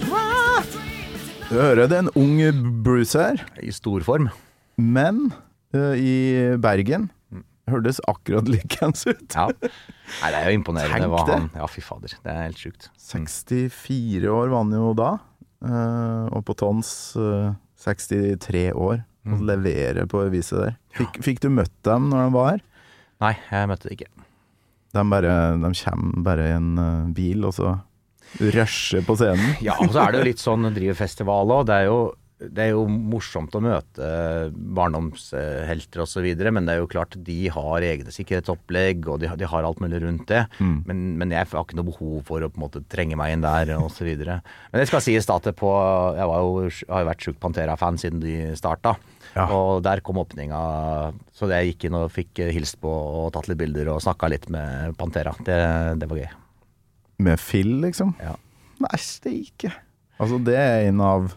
[0.73, 2.37] Dream is it Du hører det er en ung
[2.83, 4.29] Bruce her, I stor form.
[4.77, 5.27] men
[5.77, 6.13] uh, i
[6.57, 7.11] Bergen
[7.71, 9.23] hørtes akkurat likeens ut.
[9.35, 9.45] Ja.
[9.53, 12.11] Nei, det er jo imponerende hva han Ja, fy fader.
[12.23, 12.89] Det er helt sjukt.
[12.99, 15.11] 64 år var han jo da,
[15.63, 19.03] eh, og på Tons eh, 63 år.
[19.23, 20.73] Og levere på viset der.
[20.97, 22.63] Fikk, fikk du møtt dem når de var her?
[23.23, 24.09] Nei, jeg møtte dem ikke.
[24.93, 27.77] De, bare, de kommer bare i en eh, bil, og så
[28.41, 29.53] rusher på scenen.
[29.63, 31.63] Ja, og så er det jo litt sånn driver festival òg.
[31.69, 32.11] Det, er jo-
[32.51, 34.07] det er jo morsomt å møte
[34.51, 39.67] barndomshelter osv., men det er jo klart de har egne sikkerhetsopplegg, og de, de har
[39.67, 40.43] alt mulig rundt det.
[40.59, 43.45] Men, men jeg har ikke noe behov for å på en måte trenge meg inn
[43.45, 44.09] der osv.
[44.13, 45.71] Men det skal sies da at på
[46.17, 48.95] Jeg var jo, har jo vært sjuk Pantera-fan siden de starta.
[49.33, 49.47] Ja.
[49.49, 50.59] Og der kom åpninga,
[51.33, 54.49] så jeg gikk inn og fikk hilst på og tatt litt bilder og snakka litt
[54.53, 55.33] med Pantera.
[55.41, 55.59] Det,
[56.01, 56.29] det var gøy.
[57.23, 58.13] Med Phil, liksom.
[58.21, 58.35] Ja.
[58.83, 59.71] Nei, steike.
[60.21, 61.31] Altså, det er en av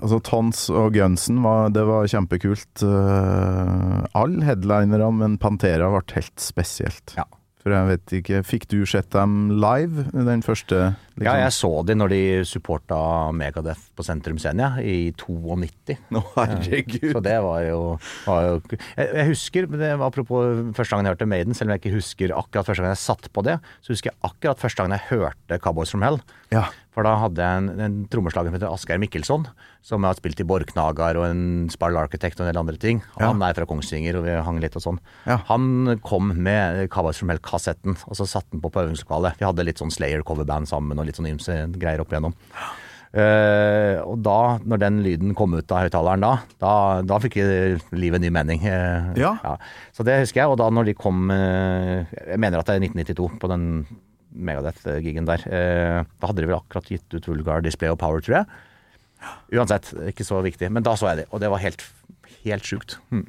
[0.00, 2.84] Altså, Tons og Gunsen, var, det var kjempekult.
[2.84, 7.16] Uh, Alle headlinerne, men Pantera ble helt spesielt.
[7.18, 7.28] Ja.
[7.62, 10.94] For jeg vet ikke Fikk du sett dem live, den første?
[11.14, 11.28] liksom?
[11.28, 12.98] Ja, jeg så de når de supporta
[13.36, 15.94] Megadeth på Sentrum Senja ja, i 92.
[16.14, 17.12] Nå, herregud.
[17.14, 17.80] Så det var jo,
[18.26, 21.76] var jo jeg, jeg husker, det var apropos første gangen jeg hørte Maiden, selv om
[21.76, 24.82] jeg ikke husker akkurat første gang jeg satt på det, så husker jeg akkurat første
[24.82, 26.18] gangen jeg hørte Cowboys from Hell.
[26.52, 26.66] Ja.
[26.92, 29.46] For da hadde jeg en, en trommeslager som heter Asgeir Mikkelsson,
[29.80, 33.00] som har spilt i Borknagar og en Spiral Architect og en del andre ting.
[33.16, 35.00] Han er fra Kongsvinger, og vi hang litt og sånn.
[35.24, 35.38] Ja.
[35.48, 39.40] Han kom med Cowboys from Hell-kassetten, og så satte han på på øvingslokalet.
[39.40, 42.36] Vi hadde litt sånn Slayer-coverband sammen og litt sånn ymse greier opp igjennom.
[43.12, 46.30] Uh, og da, når den lyden kom ut av høyttaleren da,
[46.62, 47.36] da, da fikk
[47.92, 48.64] livet ny mening.
[48.64, 49.58] Uh, Ja.
[49.92, 50.52] Så det husker jeg.
[50.52, 53.66] Og da når de kom uh, Jeg mener at det er 1992, på den
[54.32, 55.44] Megadeth-gigen der.
[55.46, 58.62] Eh, da hadde de vel akkurat gitt ut Vulgar Display of Power, tror jeg.
[59.54, 60.70] Uansett, ikke så viktig.
[60.72, 61.84] Men da så jeg det, og det var helt,
[62.42, 62.98] helt sjukt.
[63.12, 63.28] Hmm.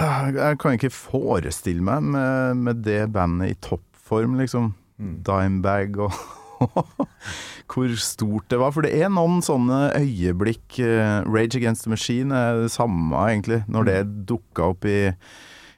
[0.00, 4.72] Jeg kan ikke forestille meg med, med det bandet i toppform, liksom.
[5.00, 6.12] Dimebag og
[7.70, 8.72] Hvor stort det var.
[8.74, 13.62] For det er noen sånne øyeblikk eh, Rage Against the Machine er det samme, egentlig.
[13.70, 15.12] Når det dukka opp i,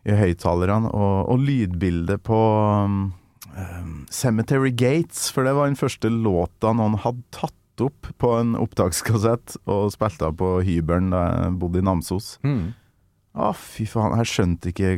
[0.08, 0.90] i høyttalerne.
[0.90, 2.40] Og, og lydbildet på
[2.88, 3.12] um,
[3.56, 8.54] um, Cemetery Gates, for det var den første låta noen hadde tatt opp på en
[8.60, 12.34] opptakskassett og spilte av på hybelen da jeg bodde i Namsos.
[12.44, 14.18] Å, fy faen.
[14.20, 14.90] Jeg skjønte ikke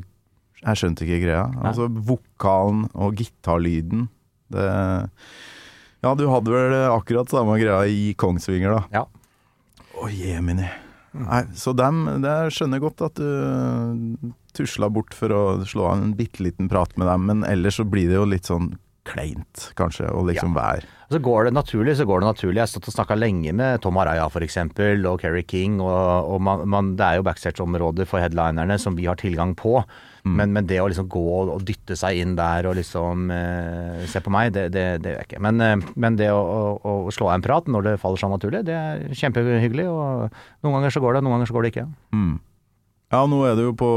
[0.65, 1.45] Jeg skjønte ikke greia.
[1.63, 4.09] Altså, vokalen og gitarlyden
[4.51, 4.65] Det
[6.05, 8.83] Ja, du hadde vel akkurat samme greia i Kongsvinger, da.
[8.93, 9.05] Ja.
[9.95, 10.67] Å, jemini.
[11.15, 15.99] Nei, så dem det skjønner jeg godt at du tusla bort for å slå av
[15.99, 19.69] en bitte liten prat med dem, men ellers så blir det jo litt sånn kleint,
[19.77, 22.57] kanskje, å liksom være Og så går det naturlig, så går det naturlig.
[22.57, 24.57] Jeg har stått og snakka lenge med Tom Araya f.eks.
[24.65, 29.05] og Kerry King, og, og man, man, det er jo backstage-områder for headlinerne som vi
[29.11, 29.77] har tilgang på.
[30.25, 34.23] Men, men det å liksom gå og dytte seg inn der og liksom eh, se
[34.25, 35.43] på meg, det, det, det gjør jeg ikke.
[35.45, 38.33] Men, eh, men det å, å, å slå av en prat når det faller seg
[38.33, 39.85] naturlig, det er kjempehyggelig.
[39.93, 41.87] Og noen ganger så går det, noen ganger så går det ikke.
[43.15, 43.89] Ja, nå er du jo på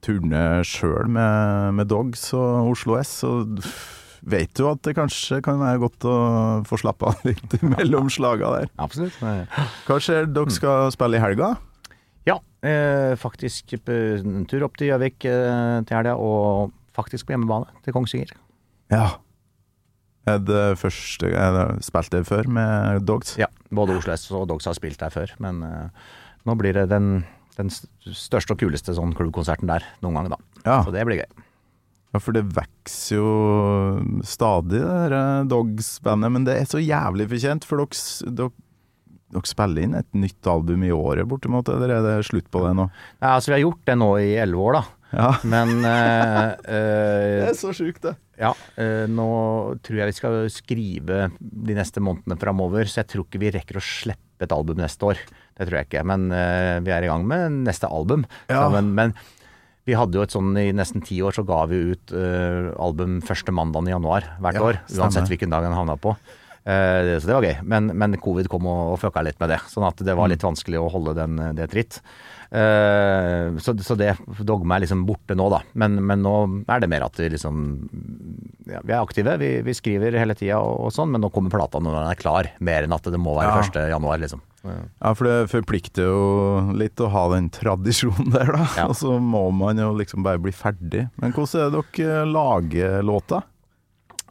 [0.00, 3.58] turné sjøl med, med Dogs og Oslo S, og
[4.24, 6.14] vet du at det kanskje kan være godt å
[6.64, 8.70] få slappe av litt mellom slaga der.
[8.80, 9.18] Absolutt.
[9.20, 10.30] Hva skjer?
[10.32, 11.50] Dere skal spille i helga?
[12.24, 17.68] Ja, eh, faktisk en tur opp til Gjøvik eh, til helga, og faktisk på hjemmebane
[17.84, 18.32] til Kongsvinger.
[18.94, 19.10] Ja.
[20.24, 23.36] Er det første er det Spilt det før med Dogs?
[23.36, 26.12] Ja, både Oslo S og Dogs har spilt der før, men eh,
[26.48, 27.26] nå blir det den,
[27.58, 30.38] den største og kuleste sånn klubbkonserten der noen gang, da.
[30.64, 30.78] Ja.
[30.86, 31.44] Så det blir gøy.
[32.14, 33.30] Ja, for det vokser jo
[34.22, 36.30] stadig, det eh, Dogs-bandet.
[36.36, 38.52] Men det er så jævlig fortjent, for dere,
[39.34, 42.76] dere spiller inn et nytt album i året, bortimot, eller er det slutt på det
[42.78, 42.86] nå?
[43.18, 44.84] Ja, altså, vi har gjort det nå i elleve år, da.
[45.12, 45.28] Ja.
[45.52, 45.74] Men
[46.64, 48.14] Det er så sjukt, det.
[48.40, 49.26] ja, eh, nå
[49.84, 53.78] tror jeg vi skal skrive de neste månedene framover, så jeg tror ikke vi rekker
[53.78, 55.20] å slippe et album neste år.
[55.54, 56.02] Det tror jeg ikke.
[56.10, 58.24] Men eh, vi er i gang med neste album.
[58.50, 58.66] Ja.
[58.74, 59.14] Men, men
[59.86, 63.18] vi hadde jo et sånn i nesten ti år så ga vi ut uh, album
[63.20, 64.78] første mandagen i januar hvert Ja, år.
[64.88, 65.04] stemmer.
[65.10, 66.14] Uansett hvilken dag den havna på.
[66.64, 67.58] Eh, så det var gøy.
[67.68, 69.60] Men, men covid kom og, og fucka litt med det.
[69.68, 72.00] Sånn at det var litt vanskelig å holde den, det tritt.
[72.54, 74.14] Eh, så, så det
[74.46, 75.60] dogmet er liksom borte nå, da.
[75.80, 76.34] Men, men nå
[76.70, 77.64] er det mer at vi liksom
[78.70, 81.52] ja, Vi er aktive, vi, vi skriver hele tida og, og sånn, men nå kommer
[81.52, 82.50] plata når den er klar.
[82.64, 83.64] Mer enn at det må være Ja.
[83.68, 83.80] 1.
[83.92, 84.44] januar, liksom.
[84.64, 86.20] Ja, for det forplikter jo
[86.78, 88.68] litt å ha den tradisjonen der, da.
[88.78, 88.86] Ja.
[88.90, 91.08] Og så må man jo liksom bare bli ferdig.
[91.20, 93.42] Men hvordan er det dere lager låta?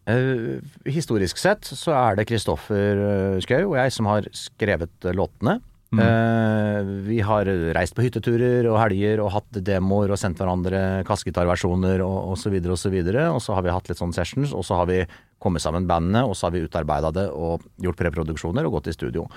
[0.05, 0.59] Eh,
[0.91, 5.59] historisk sett så er det Kristoffer eh, Schou og jeg som har skrevet låtene.
[5.59, 5.59] låtene.
[5.93, 7.45] Uh, vi har
[7.77, 12.55] reist på hytteturer og helger og hatt demoer og sendt hverandre kassegitarversjoner og osv.
[12.63, 15.03] Og, så videre, og så har vi hatt litt sånn sessions, og så har vi
[15.43, 18.95] kommet sammen bandene, og så har vi utarbeida det og gjort preproduksjoner og gått i
[18.95, 19.27] studio.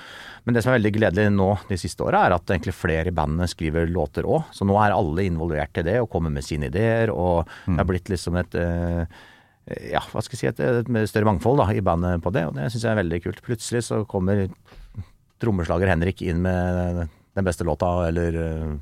[0.46, 3.16] Men det som er veldig gledelig nå de siste åra, er at egentlig flere i
[3.16, 4.48] bandene skriver låter òg.
[4.54, 7.90] Så nå er alle involvert i det og kommer med sine ideer, og det er
[7.90, 9.24] blitt liksom et eh,
[9.66, 12.54] ja, hva skal jeg si, et, et større mangfold da, i bandet på det, og
[12.54, 13.44] det syns jeg er veldig kult.
[13.46, 14.46] Plutselig så kommer
[15.42, 18.76] trommeslager Henrik inn med den beste låta, eller eh,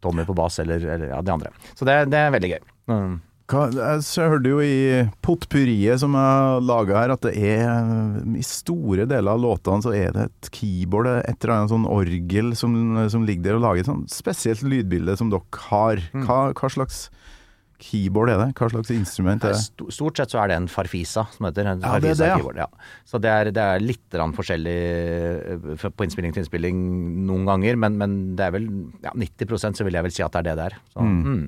[0.00, 1.50] Tommy på bass, eller, eller ja, de andre.
[1.74, 2.62] Så det, det er veldig gøy.
[2.88, 3.18] Mm.
[3.48, 9.06] Hva, jeg hørte jo i potpurriet som jeg laga her, at det er I store
[9.08, 12.74] deler av låtene så er det et keyboard, et eller annet sånn orgel som,
[13.08, 16.04] som ligger der og lager et sånn spesielt lydbilde som dere har.
[16.26, 17.06] Hva, hva slags
[17.78, 18.48] keyboard er det?
[18.58, 19.92] Hva slags instrument er det?
[19.94, 21.68] Stort sett så er det en Farfisa, som heter.
[21.70, 22.36] En Ja, det Farfisa det, ja.
[22.40, 22.66] keyboard, ja.
[23.08, 24.76] Så det er, det er litt forskjellig
[25.54, 26.82] eh, på innspilling til innspilling
[27.28, 28.68] noen ganger, men, men det er vel
[29.04, 30.78] ja, 90% så vil jeg vel si at det er det det er.
[30.94, 31.42] Så, mm.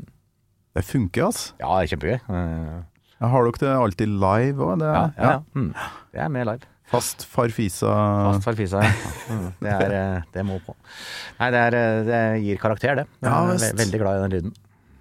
[0.79, 1.55] Det funker, altså.
[1.59, 2.19] Ja, det er kjempegøy.
[2.41, 4.85] Eh, Har dere det alltid live òg?
[4.87, 5.39] Ja, ja, ja.
[5.55, 5.73] Mm.
[6.15, 6.71] Det er med live.
[6.91, 7.91] Fast Farfisa
[8.33, 8.95] Fast farfisa, ja.
[9.31, 9.45] Mm.
[9.63, 10.75] Det, er, eh, det må på.
[11.39, 13.07] Nei, det, er, eh, det gir karakter, det.
[13.23, 13.31] Jeg
[13.71, 14.57] er veldig glad i den lyden.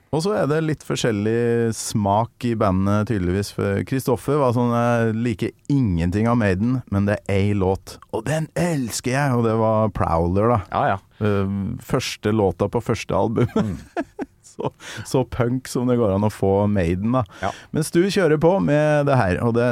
[0.10, 3.52] Og så er det litt forskjellig smak i bandet, tydeligvis.
[3.54, 8.26] For Kristoffer var sånn Jeg liker ingenting av Maiden, men det er ei låt, og
[8.26, 9.38] den elsker jeg!
[9.38, 10.60] Og det var Prowler, da.
[10.74, 10.98] Ja, ja.
[11.22, 11.54] Eh,
[11.86, 13.78] Første låta på første album.
[14.56, 14.74] så,
[15.06, 17.24] så punk som det går an å få Maiden, da.
[17.46, 17.54] Ja.
[17.76, 19.72] Mens du kjører på med det her, og det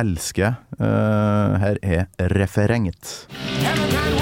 [0.00, 0.60] elsker jeg.
[0.76, 3.16] Eh, her er referenget.
[3.64, 4.19] Heaven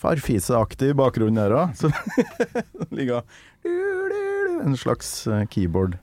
[0.00, 1.74] Farfise-aktig i bakgrunnen der òg.
[1.80, 3.22] Så det ligger
[4.64, 6.00] en slags keyboardmelodi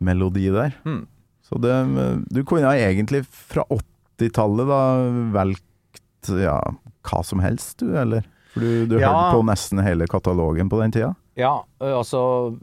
[0.00, 0.74] keyboard-melodi der.
[0.86, 1.06] Mm.
[1.46, 1.74] Så det
[2.32, 4.82] Du kunne ha egentlig fra 80-tallet da
[5.34, 6.58] valgt ja,
[7.08, 8.22] hva som helst, du, eller?
[8.52, 9.08] For du, du Ja.
[9.10, 11.14] hørte på nesten hele katalogen på den tida?
[11.36, 12.58] Ja, altså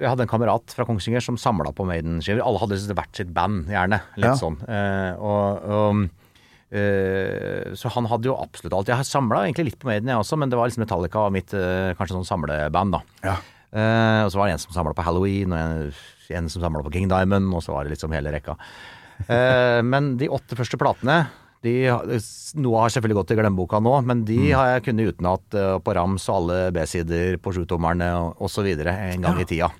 [0.00, 2.40] Jeg hadde en kamerat fra Kongsvinger som samla på Maiden-skiver.
[2.42, 4.00] Alle hadde liksom hvert sitt band, gjerne.
[4.16, 4.34] Litt Ja.
[4.38, 4.56] sånn.
[4.66, 6.08] Eh, og, og eh,
[6.72, 8.88] så han hadde jo absolutt alt.
[8.88, 11.34] Jeg har samla egentlig litt på Maiden, jeg også, men det var liksom Metallica og
[11.34, 13.02] mitt eh, kanskje sånn samleband, da.
[13.26, 13.36] Ja.
[13.72, 15.92] Uh, og så var det en som samla på Halloween, og en,
[16.36, 18.56] en som samla på King Diamond, og så var det liksom hele rekka.
[19.28, 21.22] Uh, men de åtte første platene
[21.62, 21.74] de,
[22.58, 25.94] Noe har selvfølgelig gått i glemmeboka nå, men de har jeg kunnet utenat uh, på
[25.94, 28.10] rams og alle B-sider på sjutommerne
[28.42, 28.66] osv.
[28.74, 29.70] en gang i tida.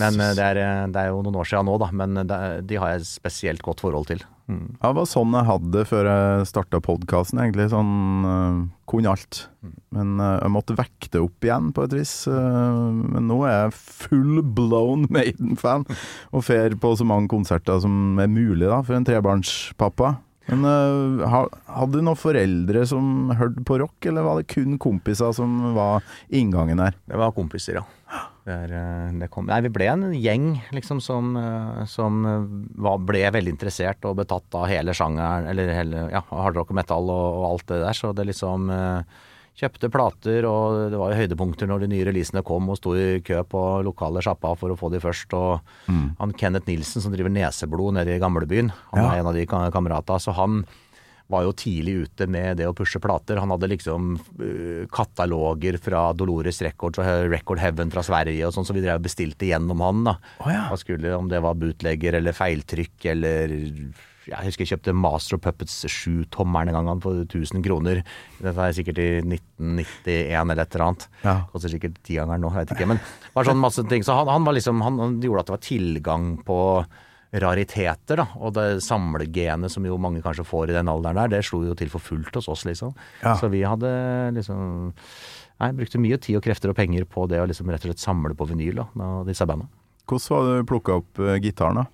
[0.00, 1.90] Men eh, det er, eh, det er jo noen år siden nå, da.
[1.94, 4.24] Men de har jeg spesielt godt forhold til.
[4.46, 4.76] Mm.
[4.78, 7.66] Ja, det var sånn jeg hadde det før jeg starta podkasten, egentlig.
[7.72, 9.40] Sånn uh, kunne alt.
[9.94, 12.12] Men uh, jeg måtte vekke det opp igjen, på et vis.
[12.30, 13.74] Uh, men nå er jeg
[14.06, 15.88] full blown Maiden-fan,
[16.30, 20.14] og fer på så mange konserter som er mulig da, for en trebarnspappa.
[20.46, 25.34] Men uh, hadde du noen foreldre som hørte på rock, eller var det kun kompiser
[25.34, 26.94] som var inngangen her?
[27.10, 27.86] Det var kompiser, ja.
[28.46, 32.44] Det er, eh, det kom, nei, vi ble en gjeng liksom som, eh, som eh,
[32.78, 37.10] var, ble veldig interessert og betatt av hele sjangeren, eller hele ja, hardrock og metal
[37.10, 37.98] og, og alt det der.
[37.98, 38.70] Så det liksom
[39.56, 43.22] Kjøpte plater, og det var jo høydepunkter når de nye releasene kom, og sto i
[43.24, 45.32] kø på lokale sjappa for å få de først.
[45.32, 49.14] Og han Kenneth Nilsen som driver Neseblod nede i gamlebyen, han Ja.
[49.14, 50.20] er en av de kameratene.
[50.20, 50.66] så han
[51.32, 53.40] var jo tidlig ute med det å pushe plater.
[53.42, 58.66] Han hadde liksom uh, kataloger fra Dolores Records og Record Heaven fra Sverige og sånn,
[58.68, 60.18] så vi drev og bestilte gjennom han, da.
[60.44, 60.68] Oh, ja.
[60.78, 63.54] Skulle, om det var bootlegger eller feiltrykk eller
[64.26, 68.02] Jeg husker jeg kjøpte Master of Puppets 7-tommeren en gang han for 1000 kroner.
[68.38, 71.08] Dette er sikkert i 1991 eller et eller annet.
[71.22, 71.36] Ja.
[71.52, 72.88] Koster sikkert tigangeren nå, jeg vet ikke.
[72.90, 74.06] Men det var sånn masse ting.
[74.06, 76.58] Så han, han var liksom Han, han gjorde at det var tilgang på
[77.42, 78.26] rariteter, da.
[78.40, 81.74] Og det samlegenet som jo mange kanskje får i den alderen der, det slo jo
[81.78, 82.94] til for fullt hos oss, liksom.
[83.22, 83.34] Ja.
[83.40, 83.90] Så vi hadde
[84.36, 84.92] liksom
[85.56, 88.02] Nei, brukte mye tid og krefter og penger på det å liksom rett og slett
[88.02, 89.70] samle på vinyl da, med disse bandene.
[90.04, 91.86] Hvordan var det du plukka opp eh, gitaren, da?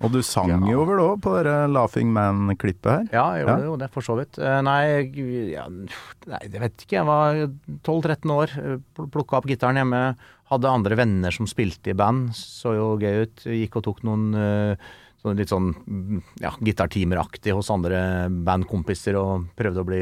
[0.00, 0.56] Og du sang Ja.
[0.70, 3.04] jo vel òg på det Laughing Man-klippet her?
[3.12, 3.64] Ja, jeg gjorde Ja.
[3.66, 4.38] jo det, for så vidt.
[4.38, 5.10] Eh, Nei,
[5.52, 6.96] ja, nei, jeg vet ikke.
[6.96, 7.34] Jeg var
[7.82, 10.16] 12-13 år, plukka opp gitaren hjemme.
[10.52, 12.30] Hadde andre venner som spilte i band.
[12.38, 13.42] Så jo gøy ut.
[13.50, 14.86] Gikk og tok noen eh,
[15.26, 20.00] sånn litt sånn mm, ja, gitartimeraktig hos andre bandkompiser og prøvde å bli,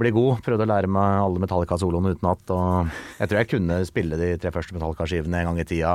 [0.00, 0.42] bli god.
[0.44, 2.44] Prøvde å lære meg alle Metallica-soloene utenat.
[2.52, 5.94] Og jeg tror jeg kunne spille de tre første Metallica-skivene en gang i tida.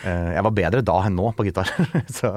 [0.00, 1.68] Eh, Jeg var bedre da enn nå på gitar.
[2.18, 2.32] så,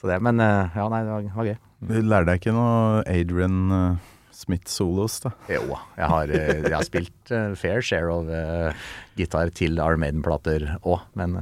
[0.00, 0.20] så det.
[0.24, 1.56] Men eh, ja, nei, det var, det var gøy.
[1.86, 3.58] Du lærte deg ikke noe Adrian
[4.36, 5.32] Smith-solos, da?
[5.48, 10.04] Jo, jeg har, eh, jeg har spilt uh, fair share of uh, gitar til Iron
[10.04, 11.38] Maiden-plater òg, men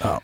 [0.00, 0.16] ja.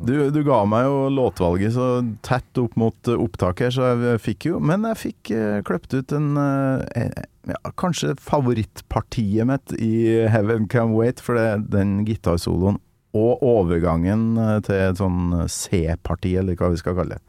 [0.00, 1.86] Du, du ga meg jo låtvalget så
[2.24, 5.92] tett opp mot eh, opptaket her, så jeg fikk jo Men jeg fikk uh, kløpt
[5.92, 12.00] ut en eh, eh, ja, Kanskje favorittpartiet mitt i Heaven Can Wait, for det den
[12.08, 12.80] gitarsoloen
[13.16, 17.24] og overgangen eh, til sånn C-parti, eller hva vi skal kalle det.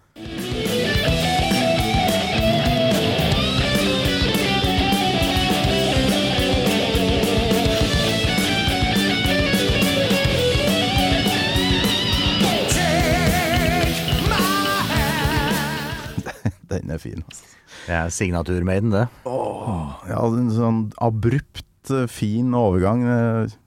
[16.72, 17.50] Den er fin, altså.
[17.88, 19.06] det er signatur-Maiden, det.
[19.28, 23.04] Ja, en sånn abrupt, eh, fin overgang.
[23.06, 23.58] eh,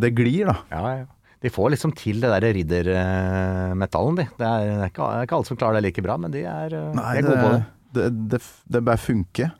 [0.00, 0.56] Det glir, da.
[0.72, 1.06] Ja, ja.
[1.44, 4.24] De får liksom til det der riddermetallen, de.
[4.38, 7.10] Det er, det, er ikke, alle som klarer det like bra, men de er, Nei,
[7.18, 7.60] de er gode på det.
[7.98, 8.40] det, det,
[8.72, 9.50] det bare funker.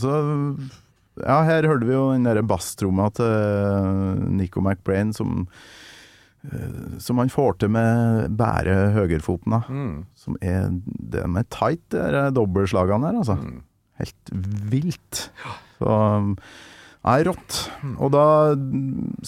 [0.00, 0.14] Så
[1.20, 3.28] ja, her hørte vi jo den derre basstromma til
[4.34, 5.52] Nico McBrain som eh,
[7.00, 9.56] som han får til med bare høyrefoten.
[9.68, 9.96] Mm.
[10.18, 13.38] Som er Det med tight, de dobbeltslagene der, altså.
[13.40, 13.62] Mm.
[14.00, 14.32] Helt
[14.70, 15.28] vilt.
[15.78, 15.98] Så
[17.04, 17.56] Nei, rått.
[18.00, 18.26] Og da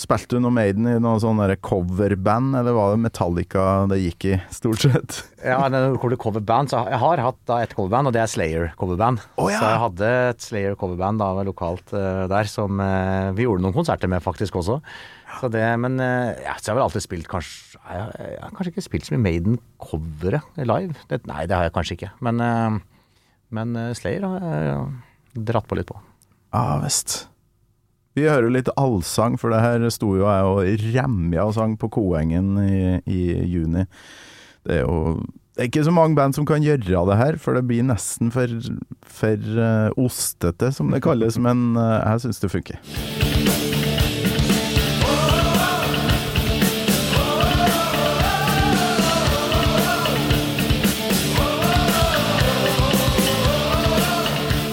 [0.01, 4.39] spilte du noe Maiden i noe sånn coverband, eller var det Metallica det gikk i,
[4.49, 5.19] stort sett?
[5.45, 8.73] Ja, når det coverband, så jeg har hatt da et coverband, og det er Slayer
[8.81, 9.21] coverband.
[9.37, 9.61] Oh, ja.
[9.61, 13.77] Så jeg hadde et Slayer coverband da lokalt eh, der, som eh, vi gjorde noen
[13.77, 14.81] konserter med faktisk også.
[15.41, 18.53] Så det, men eh, ja, så jeg har vel alltid spilt kanskje Jeg, jeg har
[18.55, 20.95] kanskje ikke spilt så mye Maiden-coveret live.
[21.11, 22.11] Det, nei, det har jeg kanskje ikke.
[22.25, 22.77] Men, eh,
[23.59, 25.99] men eh, Slayer har jeg dratt på litt på.
[26.55, 27.25] Ja visst.
[28.17, 31.91] Vi hører litt allsang, for det her sto jo jeg og remja og sang på
[31.93, 33.85] Koengen i, i juni.
[34.65, 35.19] Det er jo
[35.57, 38.29] det er ikke så mange band som kan gjøre det her, for det blir nesten
[38.33, 38.51] for,
[39.01, 41.41] for uh, ostete, som det kalles.
[41.41, 43.26] Men uh, jeg syns det funker.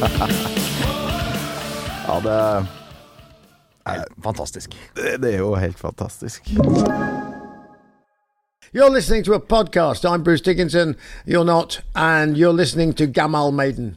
[2.08, 2.66] Ja, det,
[3.88, 4.76] er fantastisk.
[4.96, 6.50] det, det er jo helt fantastisk.
[8.74, 10.06] You're listening to a podcast.
[10.06, 10.96] I'm Bruce Dickinson.
[11.26, 11.82] You're not.
[11.96, 13.96] And you're listening to Gamal Maiden.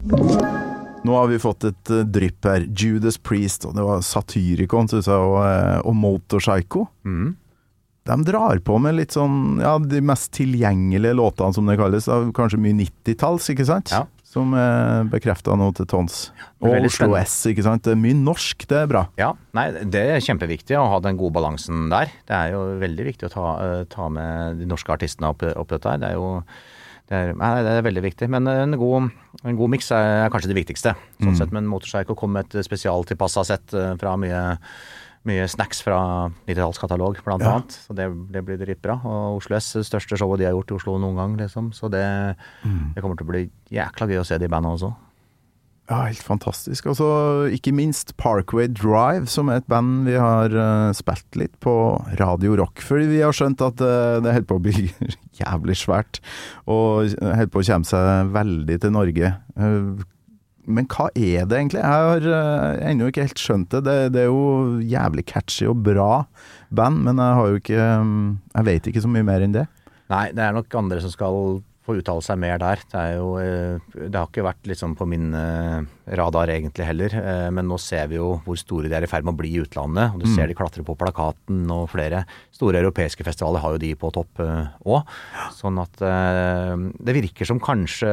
[1.05, 2.67] Nå har vi fått et uh, drypp her.
[2.77, 6.87] Judas Priest, og det var Satyricon, jeg, og, eh, og Motorpsycho.
[8.07, 12.07] De drar på med litt sånn, ja, de mest tilgjengelige låtene, som det kalles.
[12.37, 13.95] Kanskje mye 90-talls, ikke sant?
[13.95, 14.05] Ja.
[14.37, 16.17] Som er bekrefta nå til tons.
[16.61, 17.25] Og Veldig Oslo spennende.
[17.25, 17.87] S, ikke sant.
[17.87, 19.07] Det er mye norsk, det er bra.
[19.17, 22.13] Ja, nei, det er kjempeviktig å ha den gode balansen der.
[22.29, 25.73] Det er jo veldig viktig å ta, eh, ta med de norske artistene opp, opp
[25.73, 26.03] dette her.
[26.03, 26.35] Det er jo
[27.07, 28.29] det er, nei, det er veldig viktig.
[28.35, 29.11] Men en god,
[29.47, 30.97] en god miks er kanskje det viktigste.
[31.23, 34.43] Sånn sett, Men Motorcycle kom med et spesialtilpassa sett eh, fra mye,
[35.27, 35.99] mye snacks fra
[36.49, 37.57] 90-tallskatalog, blant Ja.
[37.57, 37.79] annet.
[37.87, 38.99] Så det, det blir dritbra.
[39.05, 41.73] Og Oslo S, det største showet de har gjort i Oslo noen gang, liksom.
[41.77, 42.05] Så det,
[42.63, 43.43] det kommer til å bli
[43.75, 44.95] jækla gøy å se de bandene også.
[45.87, 46.89] Ja, helt fantastisk.
[46.91, 47.09] Og så
[47.55, 51.75] ikke minst Parkway Drive, som er et band vi har uh, spilt litt på
[52.19, 52.83] Radio Rock.
[52.83, 54.89] Fordi vi har skjønt at uh, det holder på å bli
[55.43, 56.19] jævlig svært,
[56.67, 59.31] og holder på å komme seg veldig til Norge.
[59.55, 60.07] Eh,
[60.67, 61.81] men hva er det egentlig?
[61.81, 63.85] Jeg har uh, ennå ikke helt skjønt det.
[63.87, 63.97] det.
[64.17, 66.25] Det er jo jævlig catchy og bra
[66.75, 68.19] band, men jeg har jo ikke um,
[68.53, 69.67] Jeg vet ikke så mye mer enn det.
[70.13, 72.81] Nei, det er nok andre som skal få uttale seg mer der.
[72.91, 75.87] Det er jo eh, Det har ikke vært liksom på min eh,
[76.19, 77.15] radar egentlig heller.
[77.21, 79.53] eh, Men nå ser vi jo hvor store de er i ferd med å bli
[79.55, 80.15] i utlandet.
[80.15, 82.25] Og du ser de klatre på plakaten, og flere
[82.55, 85.17] store europeiske festivaler har jo de på topp òg.
[85.55, 88.11] Sånn at det virker som kanskje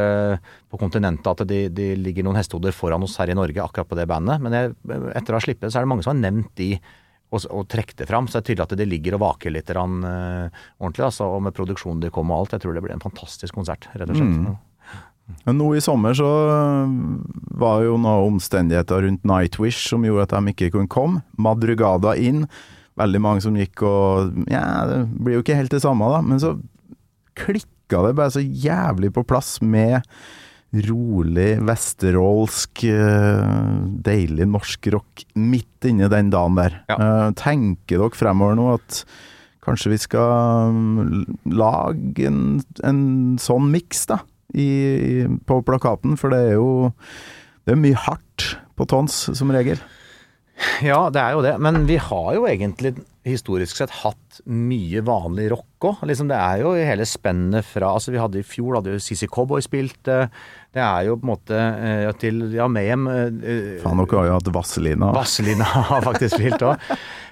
[0.69, 3.97] på kontinentet at de, de ligger noen hestehoder foran oss her i Norge akkurat på
[3.99, 4.41] det bandet.
[4.43, 4.73] Men jeg,
[5.15, 6.75] etter å ha sluppet så er det mange som har nevnt de
[7.33, 8.27] og, og trekke det fram.
[8.27, 11.07] Så det er tydelig at det ligger og vaker litt eh, ordentlig.
[11.07, 12.55] Altså, og med produksjonen de kom og alt.
[12.57, 14.53] Jeg tror det blir en fantastisk konsert, rett og slett.
[15.47, 16.93] Men nå i sommer så øh,
[17.59, 21.23] var jo noen omstendigheter rundt Nightwish som gjorde at de ikke kunne komme.
[21.39, 22.45] Madrugada inn.
[22.99, 26.19] Veldig mange som gikk og Ja, det blir jo ikke helt det samme, da.
[26.21, 26.57] Men så
[27.39, 30.03] klikka det bare så jævlig på plass med
[30.73, 36.81] rolig vesterålsk, øh, deilig norsk rock midt inni den dagen der.
[36.89, 36.97] Ja.
[36.97, 39.03] Eh, Tenker dere fremover nå at
[39.63, 43.03] kanskje vi skal mm, lage en, en
[43.39, 44.23] sånn miks, da?
[44.53, 46.69] i, på plakaten, for det er jo
[47.63, 49.79] det er mye hardt på tons, som regel.
[50.85, 51.55] Ja, det er jo det.
[51.63, 52.93] Men vi har jo egentlig
[53.25, 56.01] historisk sett hatt mye vanlig rock òg.
[56.09, 58.99] Liksom, det er jo i hele spennet fra Altså, vi hadde i fjor hadde jo
[59.01, 60.07] CC Cowboy spilt.
[60.11, 60.27] eh,
[60.75, 61.59] Det er jo på en måte
[62.03, 65.11] ja, til Ja, Mayhem eh, Faen, dere har jo hatt Vazelina.
[65.15, 66.83] Vazelina har faktisk spilt òg.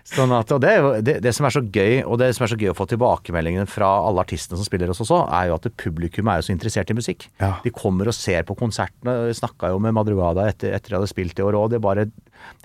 [0.08, 0.72] Sånn at, og det,
[1.06, 3.68] det, det som er så gøy, og det som er så gøy å få tilbakemeldingene
[3.70, 6.90] fra alle artistene som spiller oss også, er jo at publikum er jo så interessert
[6.90, 7.28] i musikk.
[7.40, 7.54] Ja.
[7.64, 9.30] De kommer og ser på konsertene.
[9.38, 11.70] Snakka jo med Madrugada etter, etter de hadde spilt i år òg.
[11.76, 12.08] De, bare-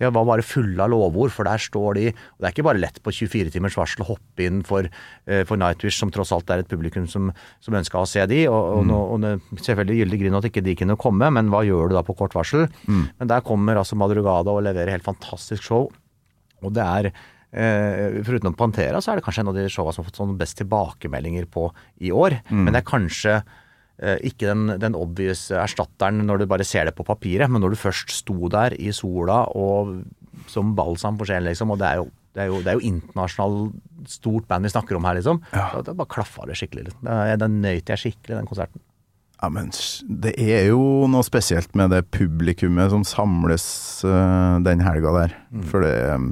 [0.00, 2.80] de var bare fulle av lovord, for der står de Og det er ikke bare
[2.80, 4.88] lett på 24 timers varsel å hoppe inn for,
[5.28, 7.28] eh, for Nightwish, som tross alt er et publikum som,
[7.60, 8.46] som ønska å se de.
[8.48, 11.60] Og, og, nå, og det, selvfølgelig gyldig grunn at ikke de kunne komme, men hva
[11.68, 12.66] gjør du da på kort varsel?
[12.88, 15.90] Men der kommer altså Madrugada og leverer helt fantastisk show.
[16.64, 17.10] Og det er
[17.56, 20.34] Uh, Foruten Pantera, så er det kanskje en av de showa som har fått sånn
[20.36, 21.70] best tilbakemeldinger på
[22.04, 22.34] i år.
[22.50, 26.96] Men det er kanskje uh, ikke den, den obvious erstatteren når du bare ser det
[26.98, 29.94] på papiret, men når du først sto der i sola og
[30.52, 32.88] som balsam for sjelen, liksom, og det er jo det er jo, det er jo
[32.90, 35.38] internasjonalt stort band vi snakker om her, liksom.
[35.54, 35.70] Ja.
[35.72, 36.90] Da, da, bare klaffa det skikkelig.
[36.90, 37.06] Liksom.
[37.40, 38.82] Den nøyt jeg skikkelig, den konserten.
[39.42, 39.68] Ja, men
[40.08, 43.66] det er jo noe spesielt med det publikummet som samles
[44.08, 45.34] uh, den helga der.
[45.68, 46.30] For det mm,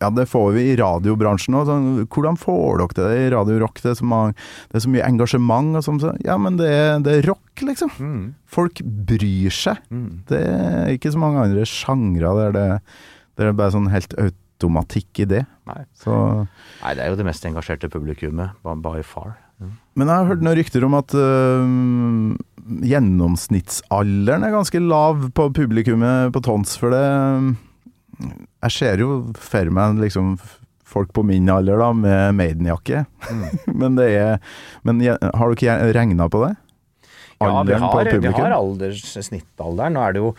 [0.00, 1.68] Ja, det får vi i radiobransjen òg.
[1.70, 3.78] Sånn, hvordan får dere til det i Radio Rock?
[3.84, 4.34] Det er så, mange,
[4.72, 6.00] det er så mye engasjement og sånn.
[6.02, 7.94] så- Ja, men det, er- det er rock, liksom.
[8.50, 9.78] Folk bryr seg.
[10.26, 12.68] Det er ikke så mange andre sjangre der det,
[13.38, 15.44] der det er bare sånn helt automatikk i det.
[15.70, 15.84] Nei.
[15.94, 16.10] Så
[16.82, 19.36] Nei, det er jo det mest engasjerte publikummet, by far.
[19.98, 21.72] Men jeg har hørt noen rykter om at øh,
[22.90, 27.04] gjennomsnittsalderen er ganske lav på publikummet på Tons, for det
[28.20, 30.34] Jeg ser jo for meg liksom
[30.90, 33.04] folk på min alder da, med Maiden-jakke.
[33.80, 34.40] men det er
[34.82, 36.56] Men har du ikke regna på det?
[37.40, 39.94] Ja, vi Alderen har, vi har alders, alderssnittalderen.
[39.96, 40.34] Nå er det jo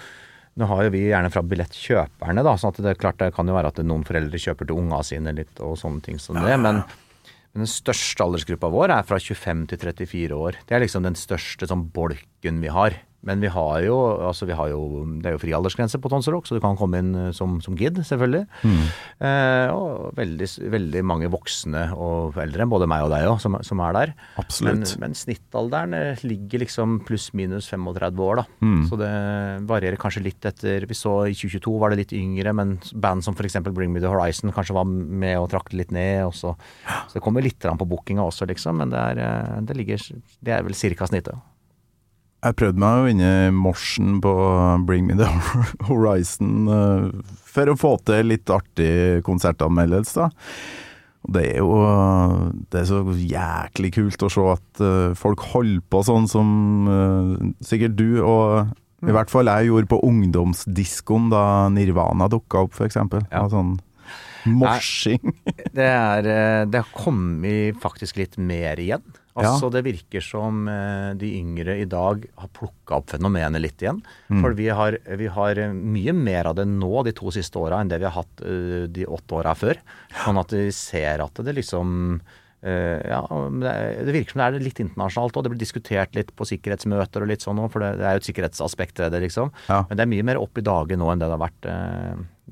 [0.60, 3.48] nå har jo vi gjerne fra billettkjøperne, da, sånn at det er klart det kan
[3.48, 6.58] jo være at noen foreldre kjøper til unga sine litt og sånne ting som det.
[6.60, 6.82] Men,
[7.52, 10.60] men den største aldersgruppa vår er fra 25 til 34 år.
[10.68, 12.96] Det er liksom den største sånn bolken vi har.
[13.28, 13.96] Men vi har jo,
[14.26, 16.78] altså vi har jo Det er jo fri aldersgrense på Tons Rock, så du kan
[16.80, 18.48] komme inn eh, som, som gid, selvfølgelig.
[19.22, 23.84] Eh, og veldig, veldig mange voksne og eldre, både meg og deg òg, som, som
[23.86, 24.14] er der.
[24.42, 24.96] Absolutt.
[24.98, 28.48] Men, men snittalderen eh, ligger liksom pluss-minus 35 år, da.
[28.90, 29.12] Så det
[29.70, 33.38] varierer kanskje litt etter Vi så i 2022 var det litt yngre, men band som
[33.38, 33.60] f.eks.
[33.72, 36.26] Bring Me The Horizon kanskje var med og trakk litt ned.
[36.26, 36.56] Og så,
[36.88, 38.82] så det kommer litt an på bookinga også, liksom.
[38.82, 40.10] Men det er, eh, det ligger
[40.42, 41.38] Det er vel cirka snittet.
[42.42, 44.32] Jeg prøvde meg jo inne i morsen på
[44.88, 45.28] Bring Me The
[45.90, 47.10] Horizon øh,
[47.46, 50.32] for å få til litt artig konsertanmeldelse, da.
[51.22, 51.76] Det er jo
[52.74, 57.36] Det er så jæklig kult å se at øh, folk holder på sånn som øh,
[57.62, 58.74] sikkert du, og
[59.06, 63.24] i hvert fall jeg gjorde på ungdomsdiskoen da Nirvana dukka opp, eksempel.
[63.30, 63.48] Ja.
[63.50, 63.78] Sånn
[64.50, 65.34] morsing.
[65.78, 69.06] Det er eh, Det har kommet faktisk litt mer igjen.
[69.40, 74.02] Altså Det virker som eh, de yngre i dag har plukka opp fenomenet litt igjen.
[74.44, 77.80] For vi har, vi har eh, mye mer av det nå de to siste åra
[77.80, 79.80] enn det vi har hatt eh, de åtte åra før.
[80.26, 82.22] Sånn at vi ser at det liksom
[82.62, 83.24] ja,
[83.58, 87.24] det, er- virker som det er litt internasjonalt og Det blir diskutert litt på sikkerhetsmøter
[87.26, 89.50] og litt sånn òg, for det, er jo et sikkerhetsaspekt ved det, liksom.
[89.66, 89.80] Ja.
[89.90, 91.70] Men det er mye mer opp i dagen nå enn det det har vært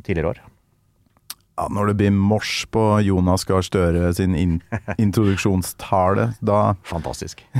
[0.07, 0.41] tidligere år.
[1.59, 4.61] Ja, når det blir mors på Jonas Gahr Støre sin in
[5.03, 7.43] introduksjonstale, da Fantastisk.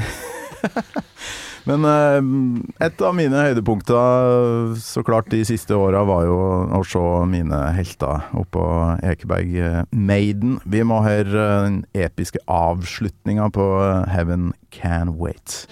[1.68, 6.38] Men eh, et av mine høydepunkter så klart de siste åra var jo
[6.80, 8.64] å se mine helter oppå
[9.04, 10.62] Ekeberg eh, Maiden.
[10.64, 15.66] Vi må høre den episke avslutninga på eh, Heaven Can Wait.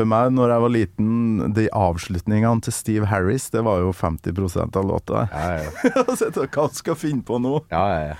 [0.00, 1.08] For meg, når jeg var liten,
[1.52, 5.26] de avslutningene til Steve Harris, det var jo 50 av låta.
[5.28, 6.04] Ja, ja,
[6.54, 7.58] Hva skal jeg finne på nå?
[7.68, 7.82] ja.
[7.92, 8.16] ja, ja.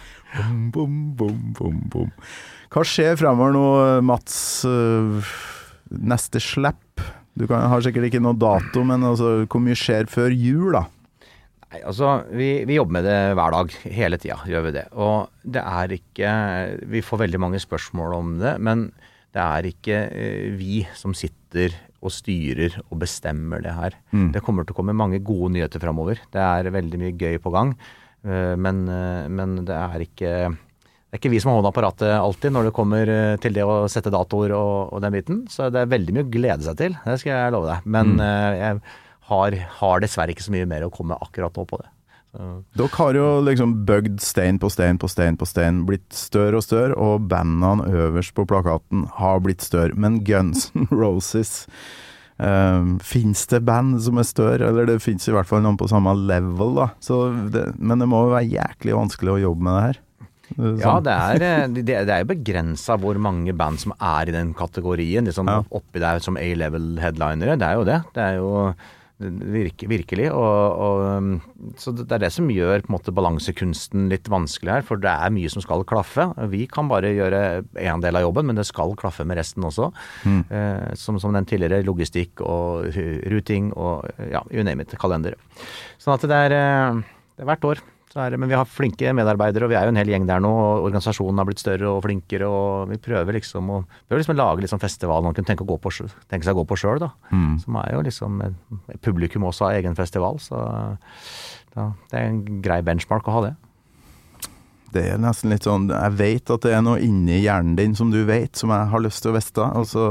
[0.74, 2.10] Bom, bom, bom.
[2.70, 3.64] Hva skjer fremover nå,
[4.04, 4.60] Mats?
[4.68, 5.24] øh,
[5.88, 7.00] Neste slipp?
[7.32, 10.84] Du kan, har sikkert ikke noe dato, men altså, hvor mye skjer før jul, da?
[11.70, 14.84] Nei, altså, vi, vi jobber med det hver dag, hele tida gjør vi det.
[15.00, 16.36] Og det er ikke
[16.92, 18.90] Vi får veldig mange spørsmål om det, men
[19.34, 23.96] det er ikke eh, vi som sitter og styrer og bestemmer det her.
[24.34, 26.22] Det kommer til å komme mange gode nyheter framover.
[26.32, 27.74] Det er veldig mye gøy på gang,
[28.24, 30.32] eh, men, eh, men det er ikke
[31.10, 33.08] det er ikke vi som har hånda på rattet alltid når det kommer
[33.42, 35.40] til det å sette datoer og, og den biten.
[35.50, 37.88] Så det er veldig mye å glede seg til, det skal jeg love deg.
[37.90, 38.22] Men mm.
[38.60, 38.76] jeg
[39.32, 41.90] har, har dessverre ikke så mye mer å komme akkurat nå på det.
[42.32, 46.66] Dere har jo liksom bygd stein på stein på stein på stein, blitt større og
[46.66, 49.96] større, og bandene øverst på plakaten har blitt større.
[49.98, 51.66] Men Guns N' Roses
[52.38, 55.90] um, Fins det band som er større, eller det fins i hvert fall noen på
[55.90, 56.78] samme level,
[57.50, 60.00] det, men det må jo være jæklig vanskelig å jobbe med det her.
[60.50, 64.28] Er ja, sånn- det er, eh, det, er jo begrensa hvor mange band som er
[64.30, 65.26] i den kategorien.
[65.26, 65.62] Liksom Ja.
[65.70, 67.58] Oppi der som A-level headlinere.
[67.58, 68.02] Det er jo det.
[68.14, 68.74] Det er jo
[69.20, 70.30] virke, virkelig.
[70.32, 74.78] Og, og, um, så det er det som gjør på en måte balansekunsten litt vanskelig
[74.78, 74.86] her.
[74.88, 76.30] For det er mye som skal klaffe.
[76.52, 77.42] Vi kan bare gjøre
[77.76, 79.90] én del av jobben, men det skal klaffe med resten også.
[80.26, 85.36] Eh, som, som den tidligere logistikk og routing ruting og ja, you name it, kalender.
[86.00, 87.00] Sånn at det er, eh,
[87.36, 87.82] det er hvert år.
[88.10, 90.24] Så er det, men vi har flinke medarbeidere, og vi er jo en hel gjeng
[90.26, 90.50] der nå.
[90.50, 93.76] og Organisasjonen har blitt større og flinkere, og vi prøver liksom å,
[94.10, 95.92] prøver liksom å lage liksom festival man kunne tenke, på,
[96.26, 97.12] tenke seg å gå på sjøl, da.
[97.62, 98.42] Som er jo liksom
[99.06, 100.58] Publikum også har egen festival, så
[101.76, 103.54] da, det er en grei benchmark å ha det.
[104.90, 108.10] Det er nesten litt sånn Jeg vet at det er noe inni hjernen din som
[108.10, 110.08] du vet, som jeg har lyst til å vite, og så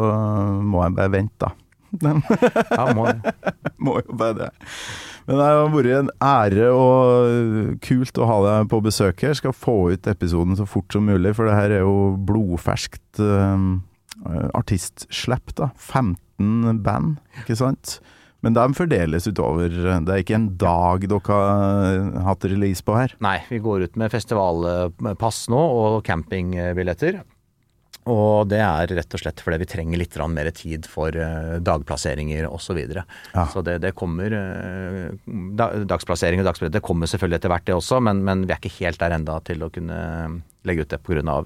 [0.63, 1.51] må jeg bare vente, da.
[2.77, 3.09] Ja, må,
[3.81, 4.49] Må jo bare det.
[5.29, 9.35] Men det har vært en ære og kult å ha deg på besøk her.
[9.37, 13.77] Skal få ut episoden så fort som mulig, for det her er jo blodferskt uh,
[14.57, 15.69] artistslipp, da.
[15.77, 17.99] 15 band, ikke sant?
[18.41, 19.69] Men de fordeles utover.
[19.69, 23.13] Det er ikke en dag dere har hatt release på her.
[23.21, 27.21] Nei, vi går ut med festivalpass nå og campingbilletter.
[28.09, 32.47] Og det er rett og slett fordi vi trenger litt mer tid for eh, dagplasseringer
[32.49, 32.69] osv.
[32.69, 33.01] Så, videre.
[33.33, 33.47] Ja.
[33.49, 35.07] så det, det kommer eh,
[35.89, 38.85] Dagsplassering og dagsplassering, det kommer selvfølgelig etter hvert, det også, men, men vi er ikke
[38.85, 39.97] helt der enda til å kunne
[40.69, 41.39] legge ut det pga.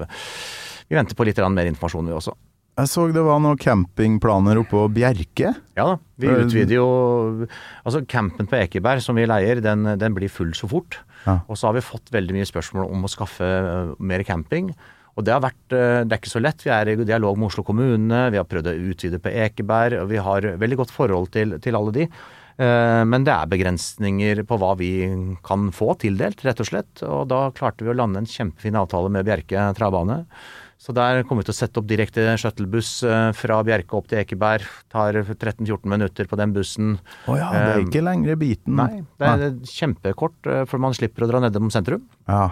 [0.90, 2.36] Vi venter på litt mer informasjon, vi også.
[2.74, 5.52] Jeg så det var noen campingplaner oppe på Bjerke.
[5.78, 6.88] Ja da, vi Eh, utvider jo
[7.86, 10.98] Altså campen på Ekeberg som vi leier, den, den blir full så fort.
[11.28, 11.40] Ja.
[11.48, 14.74] Og så har vi fått veldig mye spørsmål om å skaffe eh, mer camping.
[15.14, 16.64] Og det har vært eh, Det er ikke så lett.
[16.66, 20.10] Vi er i dialog med Oslo kommune, vi har prøvd å utvide på Ekeberg, og
[20.10, 22.08] vi har veldig godt forhold til, til alle de.
[22.58, 24.92] Eh, Men det er begrensninger på hva vi
[25.46, 27.06] kan få tildelt, rett og slett.
[27.06, 30.24] Og da klarte vi å lande en kjempefin avtale med Bjerke travbane.
[30.84, 34.20] Så der kommer vi til å sette opp direkte shuttlebuss eh, fra Bjerke opp til
[34.20, 34.66] Ekeberg.
[34.92, 36.98] Tar 13-14 minutter på den bussen.
[37.30, 38.76] Å ja, det er ikke lengre biten.
[38.82, 42.04] Nei, det er kjempekort, eh, for man slipper å dra nedom sentrum.
[42.28, 42.50] Ja.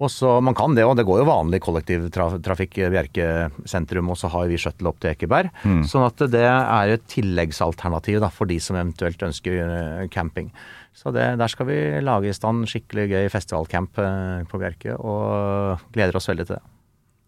[0.00, 4.30] Og så, Man kan det, og det går jo vanlig kollektivtrafikk Bjerke sentrum, og så
[4.32, 5.50] har vi shuttle opp til Ekeberg.
[5.88, 10.48] Sånn at det er et tilleggsalternativ da, for de som eventuelt ønsker eh, camping.
[10.96, 15.84] Så det, der skal vi lage i stand skikkelig gøy festivalcamp eh, på Bjerke, og
[15.92, 16.64] gleder oss veldig til det.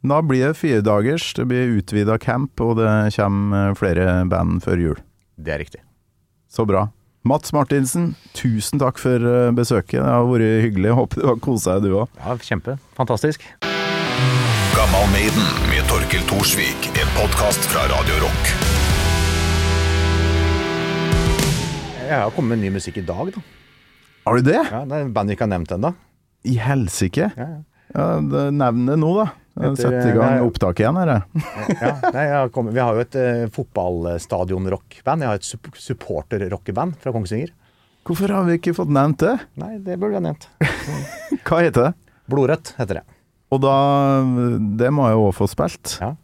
[0.02, 4.80] Da blir det fire dagers, det blir utvida camp, og det kommer flere band før
[4.80, 5.04] jul.
[5.38, 5.84] Det er riktig.
[6.50, 6.88] Så bra.
[7.22, 10.00] Mats Martinsen, tusen takk for eh, besøket.
[10.00, 10.88] Det har vært hyggelig.
[10.90, 12.16] Jeg Håper du har kosa deg, du òg.
[12.18, 12.74] Ja, Kjempe.
[12.98, 13.44] Fantastisk.
[14.74, 16.88] Gammal Maiden med Torkel Thorsvik.
[16.98, 18.50] En podkast fra Radio Rock.
[22.02, 23.44] Jeg har kommet med ny musikk i dag, da.
[24.26, 24.58] Har du det?
[24.58, 25.92] Ja, det er en band vi ikke har nevnt ennå.
[26.50, 27.30] I helsike?
[27.38, 27.62] Ja, ja.
[27.92, 29.28] Ja, Nevn det nå, da.
[29.62, 30.44] Etter, Sett i eh, gang nei.
[30.44, 31.22] opptak igjen, eller?
[31.78, 35.24] Ja, nei, kommet, vi har jo et uh, fotballstadion-rockband.
[35.24, 37.54] Jeg har et supporter-rockeband fra Kongsvinger.
[38.02, 39.36] Hvorfor har vi ikke fått nevnt det?
[39.62, 40.48] Nei, det burde vi ha nevnt.
[41.46, 41.92] Hva heter det?
[42.32, 43.04] Blodrødt heter det.
[43.52, 43.76] Og da
[44.80, 45.98] Det må jeg òg få spilt.
[46.00, 46.14] Ja.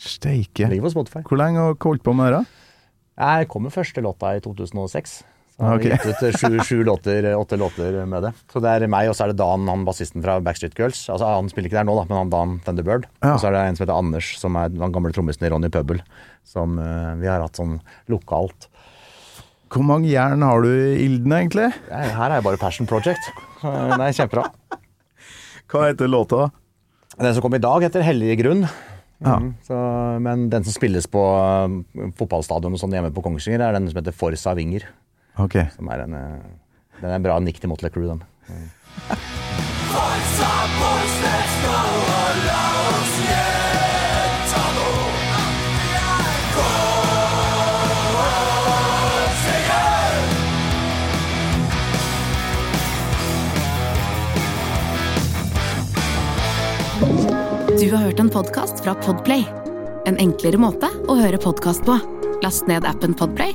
[0.00, 0.70] Steike.
[0.72, 2.44] Hvor lenge har dere holdt på med det?
[3.20, 5.18] Jeg kom med første låta i 2006.
[5.60, 8.30] Så har vi gitt ut sju, sju låter, åtte låter med det.
[8.48, 11.02] Så det er meg, og så er det Dan, han bassisten fra Backstreet Girls.
[11.12, 13.04] Altså Han spiller ikke der nå, da, men han Dan Thunderbird.
[13.20, 13.34] Ja.
[13.34, 15.68] Og så er det en som heter Anders, som er den gamle trommisen i Ronny
[15.68, 16.00] Pøbel.
[16.48, 17.76] Som uh, vi har hatt sånn
[18.08, 18.70] lokalt.
[19.70, 21.68] Hvor mange jern har du i ilden, egentlig?
[21.90, 23.28] Ja, Her er jeg bare Passion Project.
[23.60, 24.46] Nei, er kjempebra.
[25.70, 26.48] Hva heter låta?
[27.20, 28.64] Den som kom i dag, heter Hellige grunn.
[29.20, 29.36] Ja.
[29.36, 29.76] Mm, så,
[30.24, 34.16] men den som spilles på uh, og sånn hjemme på Kongsvinger, er den som heter
[34.16, 34.88] Forsa Vinger.
[35.40, 35.56] Ok.
[35.76, 38.24] Som er en, eh, den er en bra nikk til Motley Crue, den.
[57.80, 59.46] Du har hørt en podkast fra Podplay.
[60.06, 61.96] En enklere måte å høre podkast på.
[62.44, 63.54] Last ned appen Podplay,